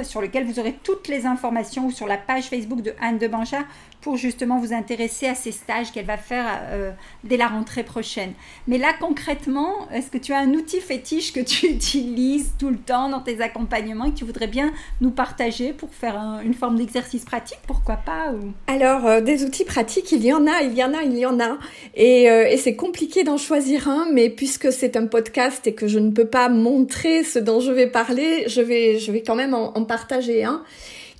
sur 0.03 0.21
lequel 0.21 0.45
vous 0.45 0.59
aurez 0.59 0.77
toutes 0.83 1.07
les 1.07 1.25
informations 1.25 1.85
ou 1.85 1.91
sur 1.91 2.07
la 2.07 2.17
page 2.17 2.49
Facebook 2.49 2.81
de 2.81 2.93
Anne 3.01 3.17
de 3.17 3.27
Manja 3.27 3.59
pour 4.03 4.17
justement 4.17 4.59
vous 4.59 4.73
intéresser 4.73 5.27
à 5.27 5.33
ces 5.33 5.53
stages 5.53 5.91
qu'elle 5.93 6.05
va 6.05 6.17
faire 6.17 6.45
euh, 6.71 6.91
dès 7.23 7.37
la 7.37 7.47
rentrée 7.47 7.83
prochaine. 7.83 8.33
Mais 8.67 8.77
là, 8.77 8.91
concrètement, 8.99 9.89
est-ce 9.91 10.11
que 10.11 10.17
tu 10.17 10.33
as 10.33 10.39
un 10.39 10.53
outil 10.53 10.81
fétiche 10.81 11.31
que 11.31 11.39
tu 11.39 11.67
utilises 11.71 12.51
tout 12.59 12.69
le 12.69 12.77
temps 12.77 13.07
dans 13.07 13.21
tes 13.21 13.41
accompagnements 13.41 14.05
et 14.05 14.11
que 14.11 14.17
tu 14.17 14.25
voudrais 14.25 14.47
bien 14.47 14.73
nous 14.99 15.09
partager 15.09 15.71
pour 15.71 15.89
faire 15.93 16.19
une 16.43 16.53
forme 16.53 16.75
d'exercice 16.75 17.23
pratique 17.23 17.59
Pourquoi 17.65 17.95
pas. 17.95 18.33
Alors, 18.67 19.05
euh, 19.05 19.21
des 19.21 19.45
outils 19.45 19.63
pratiques, 19.63 20.11
il 20.11 20.23
y 20.25 20.33
en 20.33 20.45
a, 20.47 20.61
il 20.61 20.73
y 20.73 20.83
en 20.83 20.93
a, 20.93 21.03
il 21.03 21.17
y 21.17 21.25
en 21.25 21.39
a. 21.39 21.57
Et, 21.95 22.29
euh, 22.29 22.45
et 22.49 22.57
c'est 22.57 22.75
compliqué 22.75 23.23
d'en 23.23 23.37
choisir 23.37 23.87
un, 23.87 24.07
mais 24.11 24.29
puisque 24.29 24.73
c'est 24.73 24.97
un 24.97 25.07
podcast 25.07 25.65
et 25.65 25.73
que 25.73 25.87
je 25.87 25.99
ne 25.99 26.11
peux 26.11 26.27
pas 26.27 26.49
montrer 26.49 27.23
ce 27.23 27.39
dont 27.39 27.61
je 27.61 27.71
vais 27.71 27.87
parler, 27.87 28.43
je 28.47 28.59
vais, 28.59 28.99
je 28.99 29.13
vais 29.13 29.21
quand 29.21 29.35
même 29.35 29.53
en 29.53 29.85
partager 29.85 30.43
un 30.43 30.61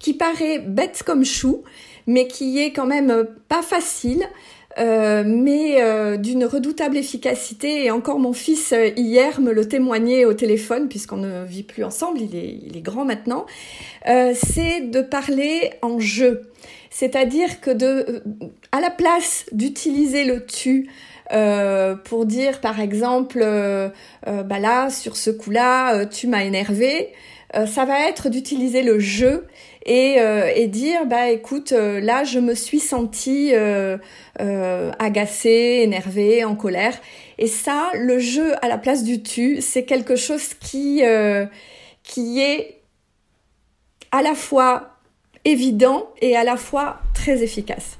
qui 0.04 0.14
paraît 0.14 0.60
bête 0.60 1.02
comme 1.06 1.24
chou, 1.24 1.64
mais 2.08 2.28
qui 2.28 2.60
est 2.60 2.72
quand 2.72 2.86
même 2.86 3.12
euh, 3.12 3.24
pas 3.48 3.62
facile. 3.62 4.24
mais 4.78 5.78
d'une 6.18 6.46
redoutable 6.46 6.98
efficacité. 6.98 7.86
Et 7.86 7.92
encore 7.92 8.18
mon 8.18 8.34
fils 8.34 8.74
hier 8.98 9.40
me 9.40 9.54
le 9.54 9.68
témoignait 9.68 10.26
au 10.26 10.34
téléphone, 10.34 10.90
puisqu'on 10.90 11.18
ne 11.18 11.46
vit 11.46 11.62
plus 11.62 11.84
ensemble, 11.84 12.20
il 12.20 12.36
est, 12.36 12.58
il 12.66 12.76
est 12.76 12.82
grand 12.82 13.06
maintenant. 13.06 13.46
c'est 14.06 14.82
de 14.82 15.02
parler 15.02 15.74
en 15.84 16.00
jeu. 16.00 16.50
C'est-à-dire 16.90 17.62
que 17.62 17.70
de, 17.70 18.24
à 18.72 18.82
la 18.82 18.90
place 18.90 19.46
d'utiliser 19.52 20.26
le 20.26 20.44
tu 20.44 20.90
euh, 21.32 21.96
pour 21.96 22.26
dire 22.26 22.60
par 22.62 22.80
exemple, 22.80 23.40
euh, 23.42 23.90
euh, 24.28 24.44
bah 24.44 24.60
là 24.60 24.90
sur 24.90 25.16
ce 25.16 25.32
coup-là, 25.32 26.06
tu 26.06 26.28
m'as 26.28 26.44
énervé, 26.44 27.10
ça 27.68 27.86
va 27.86 28.08
être 28.08 28.30
d'utiliser 28.30 28.82
le 28.82 29.00
jeu 29.00 29.48
et, 29.86 30.18
et, 30.56 30.68
dire 30.68 31.06
bah 31.06 31.30
écoute 31.30 31.72
là 31.72 32.24
je 32.24 32.40
me 32.40 32.56
suis 32.56 32.80
sentie 32.80 33.54
agacée, 35.00 35.82
énervée, 35.84 36.44
en 36.44 36.56
colère 36.56 36.98
et 37.38 37.48
ça 37.48 37.92
le 37.94 38.20
jeu 38.20 38.54
à 38.64 38.68
la 38.68 38.78
place 38.78 39.04
du 39.04 39.22
tu 39.22 39.62
c'est 39.62 39.84
quelque 39.84 40.16
chose 40.16 40.54
qui 40.56 41.04
qui 42.04 42.42
est 42.42 42.82
à 44.12 44.22
la 44.22 44.36
fois 44.36 44.94
évident 45.46 46.10
et 46.22 46.38
à 46.38 46.44
la 46.44 46.56
fois 46.56 47.00
très 47.14 47.44
efficace. 47.44 47.98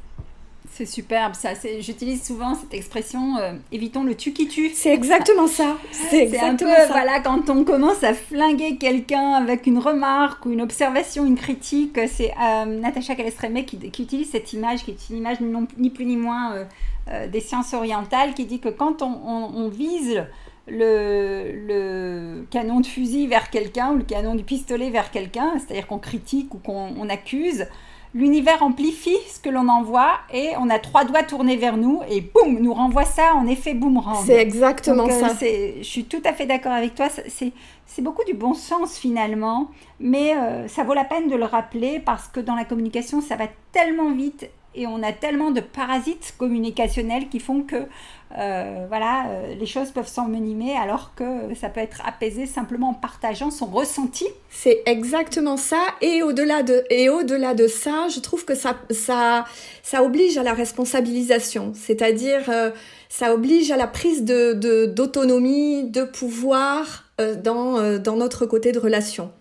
C'est 0.76 0.88
superbe, 0.88 1.36
ça. 1.36 1.50
J'utilise 1.82 2.26
souvent 2.26 2.56
cette 2.56 2.74
expression 2.74 3.38
euh, 3.38 3.54
évitons 3.72 4.04
le 4.04 4.16
tu 4.16 4.34
qui 4.34 4.48
tue. 4.48 4.72
C'est 4.74 4.92
exactement 4.92 5.46
ça. 5.46 5.78
C'est 5.92 6.40
un 6.40 6.56
peu, 6.56 6.66
voilà, 6.88 7.20
quand 7.20 7.48
on 7.52 7.64
commence 7.64 8.04
à 8.04 8.16
flinguer 8.16 8.78
quelqu'un 8.78 9.34
avec 9.34 9.68
une 9.68 9.78
remarque 9.78 10.48
ou 10.48 10.52
une 10.52 10.62
observation, 10.62 11.28
une 11.28 11.36
critique, 11.36 12.00
c'est 12.08 12.32
euh, 12.42 12.66
Natacha 12.66 13.14
Calestremé 13.14 13.66
qui, 13.66 13.78
qui, 13.78 14.02
utilise 14.02 14.32
cette 14.32 14.52
image, 14.54 14.84
qui 14.84 14.92
est 14.92 15.10
une 15.12 15.18
image 15.18 15.38
ni 15.78 15.92
plus 15.92 16.06
ni 16.06 16.18
moins 16.18 16.66
euh, 17.08 17.28
des 17.28 17.40
sciences 17.40 17.76
orientales, 17.76 18.34
qui 18.34 18.46
dit 18.46 18.60
que 18.60 18.70
quand 18.70 19.04
on, 19.04 19.12
on 19.56 19.70
vise 19.70 20.26
le, 20.68 21.52
le, 21.68 22.48
canon 22.50 22.80
de 22.80 22.88
fusil 22.88 23.28
vers 23.28 23.52
quelqu'un 23.52 23.92
ou 23.92 23.98
le 23.98 24.04
canon 24.04 24.34
du 24.34 24.44
pistolet 24.44 24.90
vers 24.90 25.12
quelqu'un, 25.12 25.54
c'est-à-dire 25.60 25.86
qu'on 25.86 26.00
critique 26.00 26.54
ou 26.56 26.58
qu'on 26.58 27.10
accuse, 27.10 27.68
l'univers 28.14 28.62
amplifie 28.62 29.18
ce 29.28 29.40
que 29.40 29.50
l'on 29.50 29.68
envoie 29.68 30.12
et 30.32 30.52
on 30.60 30.70
a 30.70 30.80
trois 30.80 31.04
doigts 31.04 31.24
tournés 31.24 31.58
vers 31.58 31.78
nous 31.78 32.02
et 32.10 32.22
boum, 32.22 32.60
nous 32.60 32.74
renvoie 32.74 33.06
ça 33.06 33.34
en 33.36 33.48
effet 33.48 33.74
boomerang. 33.74 34.24
C'est 34.26 34.40
exactement 34.40 35.08
euh, 35.08 35.10
ça. 35.10 35.30
je 35.40 35.84
suis 35.84 36.06
tout 36.06 36.22
à 36.26 36.34
fait 36.34 36.46
d'accord 36.46 36.72
avec 36.72 36.96
toi. 36.96 37.08
C'est 37.28 38.02
beaucoup 38.02 38.24
du 38.26 38.34
bon 38.34 38.54
sens 38.54 38.98
finalement, 38.98 39.70
mais 40.00 40.36
euh, 40.36 40.68
ça 40.68 40.84
vaut 40.84 40.94
la 40.94 41.06
peine 41.06 41.30
de 41.30 41.36
le 41.36 41.46
rappeler 41.46 42.00
parce 42.00 42.28
que 42.28 42.40
dans 42.40 42.56
la 42.56 42.66
communication, 42.66 43.22
ça 43.22 43.36
va 43.36 43.46
tellement 43.72 44.12
vite 44.12 44.50
et 44.76 44.88
on 44.88 45.04
a 45.04 45.12
tellement 45.12 45.52
de 45.52 45.62
parasites 45.62 46.34
communicationnels 46.38 47.30
qui 47.30 47.40
font 47.40 47.64
que 47.64 47.88
euh, 48.36 48.86
voilà, 48.88 49.28
euh, 49.28 49.54
les 49.54 49.68
choses 49.68 49.92
peuvent 49.92 50.08
s'envenimer 50.08 50.76
alors 50.76 51.14
que 51.16 51.54
ça 51.54 51.70
peut 51.70 51.82
être 51.82 52.02
apaisé 52.04 52.48
simplement 52.48 52.90
en 52.90 52.94
partageant 52.96 53.52
son 53.52 53.68
ressenti. 53.68 54.26
C'est 54.50 54.82
exactement 54.88 55.56
ça. 55.56 55.80
Et 56.02 56.24
au-delà 56.24 56.64
de, 56.64 56.84
au-delà 57.12 57.54
de 57.54 57.68
ça, 57.68 58.08
je 58.14 58.20
trouve 58.20 58.44
que 58.44 58.56
ça, 58.56 58.76
ça, 58.90 59.46
ça 59.84 60.04
oblige 60.04 60.38
à 60.38 60.44
la 60.44 60.54
responsabilisation. 60.54 61.74
C'est-à-dire, 61.76 62.50
euh, 62.50 62.72
ça 63.08 63.36
oblige 63.36 63.70
à 63.70 63.78
la 63.78 63.88
prise 63.88 64.24
d'autonomie, 64.24 65.84
de, 65.84 66.04
pouvoir 66.04 67.04
dans, 67.44 68.00
dans 68.00 68.16
notre 68.16 68.48
côté 68.48 68.72
de 68.72 68.80
relation. 68.80 69.32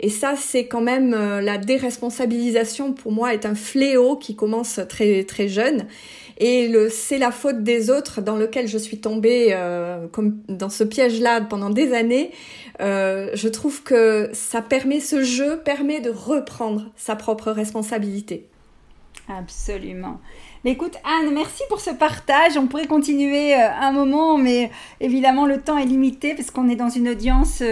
Et 0.00 0.10
ça, 0.10 0.34
c'est 0.36 0.66
quand 0.66 0.80
même 0.80 1.10
la 1.10 1.58
déresponsabilisation 1.58 2.92
pour 2.92 3.10
moi 3.10 3.34
est 3.34 3.46
un 3.46 3.56
fléau 3.56 4.16
qui 4.16 4.36
commence 4.36 4.80
très 4.88 5.24
très 5.24 5.48
jeune 5.48 5.86
et 6.38 6.68
le 6.68 6.88
c'est 6.88 7.18
la 7.18 7.30
faute 7.30 7.62
des 7.62 7.90
autres 7.90 8.22
dans 8.22 8.36
lequel 8.36 8.68
je 8.68 8.78
suis 8.78 8.98
tombée 8.98 9.48
euh, 9.50 10.06
comme 10.10 10.38
dans 10.48 10.68
ce 10.68 10.84
piège-là 10.84 11.40
pendant 11.42 11.70
des 11.70 11.92
années. 11.92 12.30
Euh, 12.80 13.30
je 13.34 13.48
trouve 13.48 13.82
que 13.82 14.30
ça 14.32 14.62
permet, 14.62 15.00
ce 15.00 15.22
jeu 15.22 15.58
permet 15.58 16.00
de 16.00 16.10
reprendre 16.10 16.90
sa 16.96 17.16
propre 17.16 17.50
responsabilité. 17.50 18.46
Absolument. 19.28 20.20
Mais 20.64 20.70
écoute, 20.70 20.96
Anne, 21.04 21.34
merci 21.34 21.62
pour 21.68 21.80
ce 21.80 21.90
partage. 21.90 22.56
On 22.56 22.66
pourrait 22.66 22.86
continuer 22.86 23.54
euh, 23.54 23.68
un 23.78 23.92
moment, 23.92 24.38
mais 24.38 24.70
évidemment, 25.00 25.44
le 25.44 25.60
temps 25.60 25.76
est 25.76 25.84
limité 25.84 26.34
parce 26.34 26.50
qu'on 26.50 26.68
est 26.68 26.76
dans 26.76 26.88
une 26.88 27.10
audience 27.10 27.62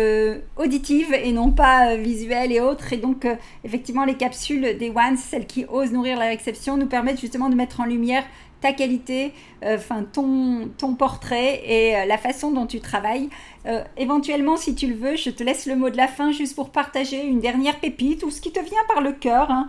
auditive 0.57 1.14
et 1.14 1.33
non 1.33 1.53
pas 1.53 1.97
visuelle 1.97 2.53
et 2.53 2.61
autre. 2.61 2.92
Et 2.92 2.99
donc, 2.99 3.27
effectivement, 3.64 4.05
les 4.05 4.16
capsules 4.16 4.77
des 4.77 4.90
Ones, 4.90 5.16
celles 5.16 5.47
qui 5.47 5.64
osent 5.64 5.92
nourrir 5.92 6.19
la 6.19 6.27
réception, 6.27 6.77
nous 6.77 6.87
permettent 6.87 7.21
justement 7.21 7.49
de 7.49 7.55
mettre 7.55 7.81
en 7.81 7.87
lumière 7.87 8.25
ta 8.61 8.73
qualité, 8.73 9.33
euh, 9.64 9.77
enfin 9.77 10.05
ton, 10.11 10.69
ton 10.79 10.95
portrait 10.95 11.62
et 11.66 11.97
euh, 11.97 12.05
la 12.07 12.19
façon 12.19 12.51
dont 12.51 12.66
tu 12.66 12.81
travailles. 12.81 13.29
Euh, 13.66 13.83
éventuellement, 13.97 14.57
si 14.57 14.75
tu 14.75 14.87
le 14.87 14.95
veux, 14.95 15.16
je 15.16 15.31
te 15.31 15.42
laisse 15.42 15.66
le 15.66 15.77
mot 15.77 15.90
de 15.90 15.97
la 15.97 16.09
fin 16.09 16.33
juste 16.33 16.55
pour 16.55 16.71
partager 16.71 17.25
une 17.25 17.40
dernière 17.40 17.79
pépite 17.79 18.23
ou 18.23 18.31
ce 18.31 18.40
qui 18.40 18.53
te 18.53 18.61
vient 18.61 18.83
par 18.88 19.03
le 19.03 19.12
cœur. 19.12 19.51
Hein. 19.51 19.69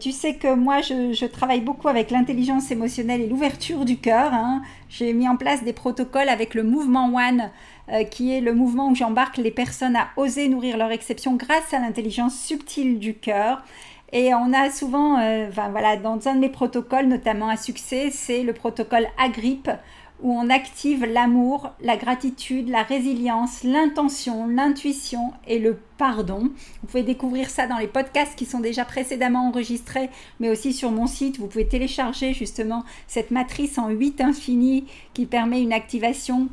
tu 0.00 0.12
sais 0.12 0.34
que 0.34 0.54
moi, 0.54 0.80
je, 0.80 1.26
travaille 1.26 1.60
beaucoup 1.60 1.88
avec 1.88 2.10
l'intelligence 2.10 2.70
émotionnelle 2.70 3.20
et 3.20 3.26
l'ouverture 3.26 3.84
du 3.84 3.98
cœur. 3.98 4.32
Hein. 4.34 4.62
J'ai 4.88 5.12
mis 5.12 5.28
en 5.28 5.36
place 5.36 5.64
des 5.64 5.72
protocoles 5.72 6.28
avec 6.28 6.54
le 6.54 6.62
mouvement 6.62 7.12
One, 7.14 7.50
qui 8.10 8.34
est 8.34 8.40
le 8.40 8.52
mouvement 8.52 8.88
où 8.88 8.94
j'embarque 8.94 9.36
les 9.36 9.50
personnes 9.52 9.96
à 9.96 10.08
oser 10.16 10.48
nourrir 10.48 10.76
leur 10.76 10.90
exception 10.90 11.36
grâce 11.36 11.72
à 11.72 11.78
l'intelligence 11.78 12.36
subtile 12.36 12.98
du 12.98 13.14
cœur. 13.14 13.62
Et 14.12 14.32
on 14.34 14.52
a 14.52 14.70
souvent, 14.70 15.18
euh, 15.18 15.48
voilà, 15.50 15.96
dans 15.96 16.28
un 16.28 16.34
de 16.36 16.40
mes 16.40 16.48
protocoles, 16.48 17.06
notamment 17.06 17.48
à 17.48 17.56
succès, 17.56 18.10
c'est 18.10 18.42
le 18.42 18.52
protocole 18.52 19.06
Agrippe, 19.18 19.70
où 20.22 20.32
on 20.32 20.48
active 20.48 21.04
l'amour, 21.04 21.72
la 21.80 21.96
gratitude, 21.96 22.68
la 22.68 22.82
résilience, 22.82 23.64
l'intention, 23.64 24.46
l'intuition 24.46 25.32
et 25.46 25.58
le 25.58 25.78
pardon. 25.98 26.50
Vous 26.80 26.86
pouvez 26.86 27.02
découvrir 27.02 27.50
ça 27.50 27.66
dans 27.66 27.76
les 27.76 27.86
podcasts 27.86 28.34
qui 28.36 28.46
sont 28.46 28.60
déjà 28.60 28.84
précédemment 28.84 29.48
enregistrés, 29.48 30.08
mais 30.40 30.48
aussi 30.48 30.72
sur 30.72 30.90
mon 30.90 31.06
site. 31.06 31.38
Vous 31.38 31.48
pouvez 31.48 31.66
télécharger 31.66 32.32
justement 32.32 32.84
cette 33.06 33.30
matrice 33.30 33.76
en 33.76 33.88
8 33.90 34.20
infinis 34.22 34.86
qui 35.12 35.26
permet 35.26 35.60
une 35.60 35.72
activation 35.72 36.48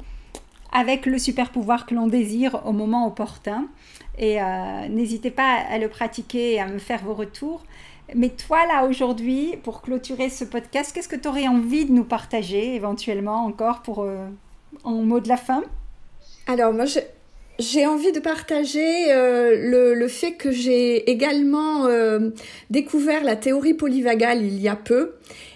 avec 0.74 1.06
le 1.06 1.20
super 1.20 1.52
pouvoir 1.52 1.86
que 1.86 1.96
l'on 1.96 2.08
désire 2.08 2.66
au 2.66 2.74
moment 2.74 3.06
opportun. 3.08 3.68
Et 4.18 4.42
euh, 4.42 4.88
n'hésitez 4.90 5.32
pas 5.32 5.56
à 5.70 5.78
le 5.78 5.88
pratiquer 5.88 6.54
et 6.54 6.60
à 6.60 6.68
me 6.68 6.80
faire 6.80 7.04
vos 7.04 7.14
retours. 7.14 7.64
Mais 8.16 8.30
toi, 8.30 8.66
là, 8.68 8.86
aujourd'hui, 8.86 9.56
pour 9.64 9.82
clôturer 9.82 10.30
ce 10.30 10.44
podcast, 10.44 10.92
qu'est-ce 10.94 11.10
que 11.10 11.16
tu 11.16 11.28
aurais 11.28 11.48
envie 11.48 11.86
de 11.86 11.92
nous 11.92 12.04
partager 12.04 12.76
éventuellement 12.76 13.46
encore 13.46 13.82
pour, 13.82 14.04
euh, 14.04 14.28
en 14.84 15.02
mot 15.04 15.20
de 15.20 15.30
la 15.30 15.38
fin? 15.38 15.64
Alors, 16.48 16.74
moi, 16.74 16.86
j'ai 17.58 17.86
envie 17.86 18.12
de 18.12 18.20
partager 18.20 19.12
euh, 19.12 19.56
le, 19.56 19.94
le, 19.94 20.08
fait 20.08 20.34
que 20.34 20.52
j'ai 20.52 21.10
également 21.10 21.88
découvert 22.70 23.24
la 23.24 23.36
théorie 23.36 23.74
polyvagale 23.74 24.44
il 24.44 24.60
y 24.60 24.68
a 24.68 24.76
peu 24.76 25.14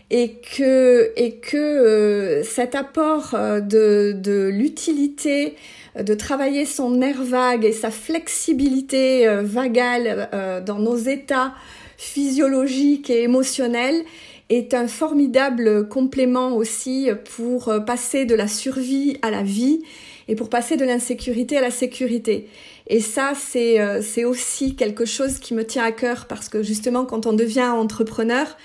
et 0.09 0.39
que, 0.57 1.11
et 1.17 1.35
que 1.35 2.41
cet 2.43 2.75
apport 2.75 3.31
de, 3.33 4.13
de 4.13 4.47
l'utilité 4.47 5.55
de 6.03 6.13
travailler 6.13 6.65
son 6.65 6.91
nerf 6.91 7.23
vague 7.23 7.65
et 7.65 7.71
sa 7.71 7.91
flexibilité 7.91 9.27
euh, 9.27 9.41
vagale 9.41 10.29
euh, 10.33 10.61
dans 10.61 10.79
nos 10.79 10.97
états 10.97 11.53
physiologiques 11.97 13.09
et 13.09 13.23
émotionnels 13.23 14.03
est 14.49 14.73
un 14.73 14.87
formidable 14.87 15.87
complément 15.89 16.55
aussi 16.55 17.09
pour 17.35 17.69
euh, 17.69 17.79
passer 17.79 18.25
de 18.25 18.35
la 18.35 18.47
survie 18.47 19.17
à 19.21 19.31
la 19.31 19.43
vie 19.43 19.81
et 20.27 20.35
pour 20.35 20.49
passer 20.49 20.77
de 20.77 20.85
l'insécurité 20.85 21.57
à 21.57 21.61
la 21.61 21.71
sécurité. 21.71 22.47
Et 22.87 22.99
ça, 22.99 23.31
c'est 23.35 23.79
c'est 24.01 24.25
aussi 24.25 24.75
quelque 24.75 25.05
chose 25.05 25.39
qui 25.39 25.53
me 25.53 25.65
tient 25.65 25.83
à 25.83 25.93
cœur 25.93 26.25
parce 26.25 26.49
que 26.49 26.63
justement, 26.63 27.05
quand 27.05 27.25
on 27.25 27.33
devient 27.33 27.67
entrepreneur, 27.67 28.57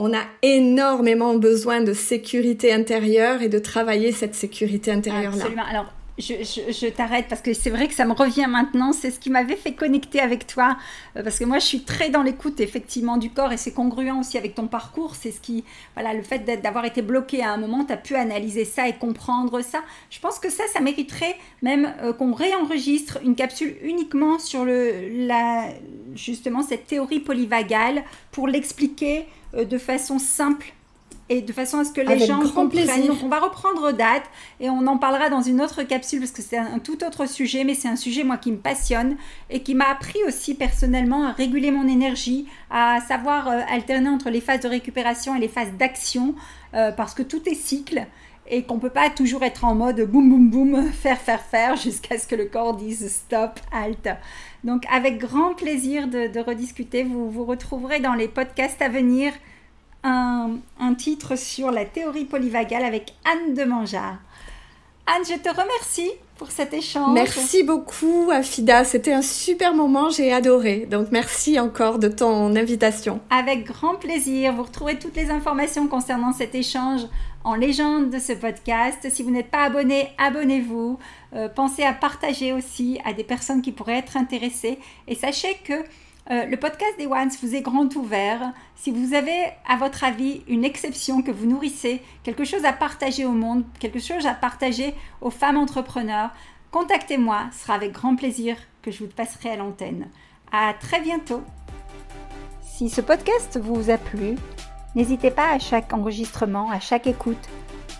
on 0.00 0.14
a 0.14 0.22
énormément 0.42 1.34
besoin 1.34 1.80
de 1.82 1.92
sécurité 1.92 2.72
intérieure 2.72 3.42
et 3.42 3.48
de 3.48 3.58
travailler 3.58 4.12
cette 4.12 4.36
sécurité 4.36 4.92
intérieure-là. 4.92 5.86
Je, 6.18 6.88
t'arrête 6.88 7.26
parce 7.28 7.40
que 7.40 7.54
c'est 7.54 7.70
vrai 7.70 7.86
que 7.86 7.94
ça 7.94 8.04
me 8.04 8.12
revient 8.12 8.46
maintenant. 8.48 8.92
C'est 8.92 9.10
ce 9.10 9.20
qui 9.20 9.30
m'avait 9.30 9.56
fait 9.56 9.72
connecter 9.72 10.20
avec 10.20 10.46
toi. 10.46 10.76
Euh, 11.16 11.22
parce 11.22 11.38
que 11.38 11.44
moi, 11.44 11.58
je 11.58 11.66
suis 11.66 11.82
très 11.82 12.10
dans 12.10 12.22
l'écoute, 12.22 12.60
effectivement, 12.60 13.16
du 13.16 13.30
corps 13.30 13.52
et 13.52 13.56
c'est 13.56 13.72
congruent 13.72 14.18
aussi 14.18 14.36
avec 14.36 14.54
ton 14.54 14.66
parcours. 14.66 15.14
C'est 15.14 15.30
ce 15.30 15.40
qui, 15.40 15.64
voilà, 15.94 16.14
le 16.14 16.22
fait 16.22 16.40
d'avoir 16.60 16.84
été 16.84 17.02
bloqué 17.02 17.42
à 17.42 17.52
un 17.52 17.56
moment, 17.56 17.84
tu 17.84 17.92
as 17.92 17.96
pu 17.96 18.14
analyser 18.16 18.64
ça 18.64 18.88
et 18.88 18.94
comprendre 18.94 19.60
ça. 19.60 19.80
Je 20.10 20.18
pense 20.20 20.38
que 20.38 20.50
ça, 20.50 20.64
ça 20.72 20.80
mériterait 20.80 21.36
même 21.62 21.92
euh, 22.02 22.12
qu'on 22.12 22.32
réenregistre 22.32 23.18
une 23.24 23.34
capsule 23.34 23.76
uniquement 23.82 24.38
sur 24.38 24.64
le, 24.64 25.26
la, 25.26 25.68
justement 26.14 26.62
cette 26.62 26.86
théorie 26.86 27.20
polyvagale 27.20 28.02
pour 28.32 28.48
l'expliquer 28.48 29.26
euh, 29.54 29.64
de 29.64 29.78
façon 29.78 30.18
simple 30.18 30.72
et 31.28 31.42
de 31.42 31.52
façon 31.52 31.78
à 31.78 31.84
ce 31.84 31.92
que 31.92 32.00
les 32.00 32.18
gens 32.26 32.40
comprennent. 32.48 33.06
Donc 33.06 33.18
on 33.22 33.28
va 33.28 33.40
reprendre 33.40 33.92
date 33.92 34.24
et 34.60 34.70
on 34.70 34.86
en 34.86 34.98
parlera 34.98 35.28
dans 35.28 35.42
une 35.42 35.60
autre 35.60 35.82
capsule 35.82 36.20
parce 36.20 36.32
que 36.32 36.42
c'est 36.42 36.56
un, 36.56 36.78
tout 36.78 37.04
autre 37.04 37.26
sujet, 37.26 37.64
mais 37.64 37.74
c'est 37.74 37.88
un 37.88 37.96
sujet 37.96 38.24
moi 38.24 38.36
qui 38.36 38.52
me 38.52 38.58
passionne 38.58 39.16
et 39.50 39.62
qui 39.62 39.74
m'a 39.74 39.88
appris 39.90 40.18
aussi 40.26 40.54
personnellement 40.54 41.26
à 41.26 41.32
réguler 41.32 41.70
mon 41.70 41.86
énergie, 41.86 42.46
à 42.70 43.00
savoir 43.06 43.48
euh, 43.48 43.60
alterner 43.70 44.08
entre 44.08 44.30
les 44.30 44.40
phases 44.40 44.60
de 44.60 44.68
récupération 44.68 45.34
et 45.36 45.38
les 45.38 45.48
phases 45.48 45.72
d'action 45.78 46.34
euh, 46.74 46.92
parce 46.92 47.14
que 47.14 47.22
tout 47.22 47.48
est 47.48 47.54
cycle 47.54 48.06
et 48.50 48.62
qu'on 48.62 48.78
peut 48.78 48.90
pas 48.90 49.10
toujours 49.10 49.42
être 49.42 49.64
en 49.64 49.74
mode 49.74 50.00
boum 50.10 50.28
boum 50.28 50.50
boum, 50.50 50.92
faire 50.92 51.18
faire 51.18 51.42
faire 51.42 51.76
jusqu'à 51.76 52.18
ce 52.18 52.26
que 52.26 52.34
le 52.34 52.46
corps 52.46 52.74
dise 52.74 53.10
stop, 53.10 53.60
halt. 53.72 54.08
Donc 54.64 54.84
avec 54.90 55.18
grand 55.18 55.54
plaisir 55.54 56.08
de, 56.08 56.38
rediscuter, 56.40 57.04
vous 57.04 57.30
vous 57.30 57.44
retrouverez 57.44 58.00
dans 58.00 58.14
les 58.14 58.28
podcasts 58.28 58.80
à 58.82 58.88
venir 58.88 59.32
un, 60.04 60.58
un 60.80 60.94
titre 60.94 61.36
sur 61.36 61.70
la 61.70 61.84
théorie 61.84 62.24
polyvagale 62.24 62.84
avec 62.84 63.14
Anne 63.24 63.54
de 63.54 63.64
Mangeard. 63.64 64.18
Anne, 65.06 65.24
je 65.24 65.38
te 65.38 65.48
remercie 65.48 66.10
pour 66.36 66.50
cet 66.50 66.72
échange. 66.72 67.14
Merci 67.14 67.62
beaucoup, 67.64 68.30
Afida. 68.30 68.84
C'était 68.84 69.12
un 69.12 69.22
super 69.22 69.74
moment, 69.74 70.10
j'ai 70.10 70.32
adoré. 70.32 70.86
Donc 70.88 71.08
merci 71.10 71.58
encore 71.58 71.98
de 71.98 72.08
ton 72.08 72.54
invitation. 72.54 73.20
Avec 73.30 73.64
grand 73.64 73.96
plaisir. 73.96 74.52
Vous 74.52 74.62
retrouverez 74.62 74.98
toutes 74.98 75.16
les 75.16 75.30
informations 75.30 75.88
concernant 75.88 76.32
cet 76.32 76.54
échange 76.54 77.00
en 77.42 77.54
légende 77.54 78.10
de 78.10 78.18
ce 78.18 78.34
podcast. 78.34 79.08
Si 79.10 79.22
vous 79.22 79.30
n'êtes 79.30 79.50
pas 79.50 79.64
abonné, 79.64 80.10
abonnez-vous. 80.18 80.98
Euh, 81.34 81.48
pensez 81.48 81.82
à 81.82 81.92
partager 81.92 82.52
aussi 82.52 83.00
à 83.04 83.12
des 83.12 83.24
personnes 83.24 83.62
qui 83.62 83.72
pourraient 83.72 83.98
être 83.98 84.16
intéressées. 84.16 84.78
Et 85.08 85.14
sachez 85.14 85.56
que 85.64 85.82
euh, 86.30 86.44
le 86.44 86.56
podcast 86.58 86.92
des 86.98 87.06
Ones 87.06 87.30
vous 87.42 87.54
est 87.54 87.62
grand 87.62 87.94
ouvert. 87.96 88.52
Si 88.76 88.90
vous 88.90 89.14
avez, 89.14 89.46
à 89.66 89.76
votre 89.76 90.04
avis, 90.04 90.42
une 90.46 90.64
exception 90.64 91.22
que 91.22 91.30
vous 91.30 91.46
nourrissez, 91.46 92.02
quelque 92.22 92.44
chose 92.44 92.66
à 92.66 92.72
partager 92.72 93.24
au 93.24 93.32
monde, 93.32 93.64
quelque 93.80 93.98
chose 93.98 94.26
à 94.26 94.34
partager 94.34 94.94
aux 95.22 95.30
femmes 95.30 95.56
entrepreneurs, 95.56 96.30
contactez-moi. 96.70 97.46
Ce 97.52 97.62
sera 97.62 97.74
avec 97.74 97.92
grand 97.92 98.14
plaisir 98.14 98.56
que 98.82 98.90
je 98.90 99.04
vous 99.04 99.10
passerai 99.10 99.50
à 99.50 99.56
l'antenne. 99.56 100.08
À 100.52 100.74
très 100.78 101.00
bientôt. 101.00 101.42
Si 102.60 102.90
ce 102.90 103.00
podcast 103.00 103.58
vous 103.58 103.88
a 103.88 103.96
plu, 103.96 104.36
n'hésitez 104.94 105.30
pas 105.30 105.50
à 105.50 105.58
chaque 105.58 105.94
enregistrement, 105.94 106.70
à 106.70 106.78
chaque 106.78 107.06
écoute, 107.06 107.48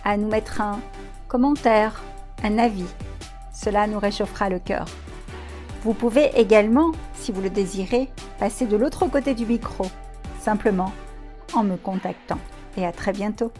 à 0.05 0.17
nous 0.17 0.29
mettre 0.29 0.61
un 0.61 0.79
commentaire, 1.27 2.03
un 2.43 2.59
avis. 2.59 2.85
Cela 3.51 3.87
nous 3.87 3.99
réchauffera 3.99 4.49
le 4.49 4.59
cœur. 4.59 4.85
Vous 5.83 5.93
pouvez 5.93 6.31
également, 6.35 6.91
si 7.13 7.31
vous 7.31 7.41
le 7.41 7.49
désirez, 7.49 8.09
passer 8.37 8.65
de 8.65 8.75
l'autre 8.75 9.07
côté 9.07 9.33
du 9.33 9.45
micro, 9.45 9.85
simplement 10.39 10.91
en 11.53 11.63
me 11.63 11.77
contactant. 11.77 12.39
Et 12.77 12.85
à 12.85 12.91
très 12.91 13.13
bientôt. 13.13 13.51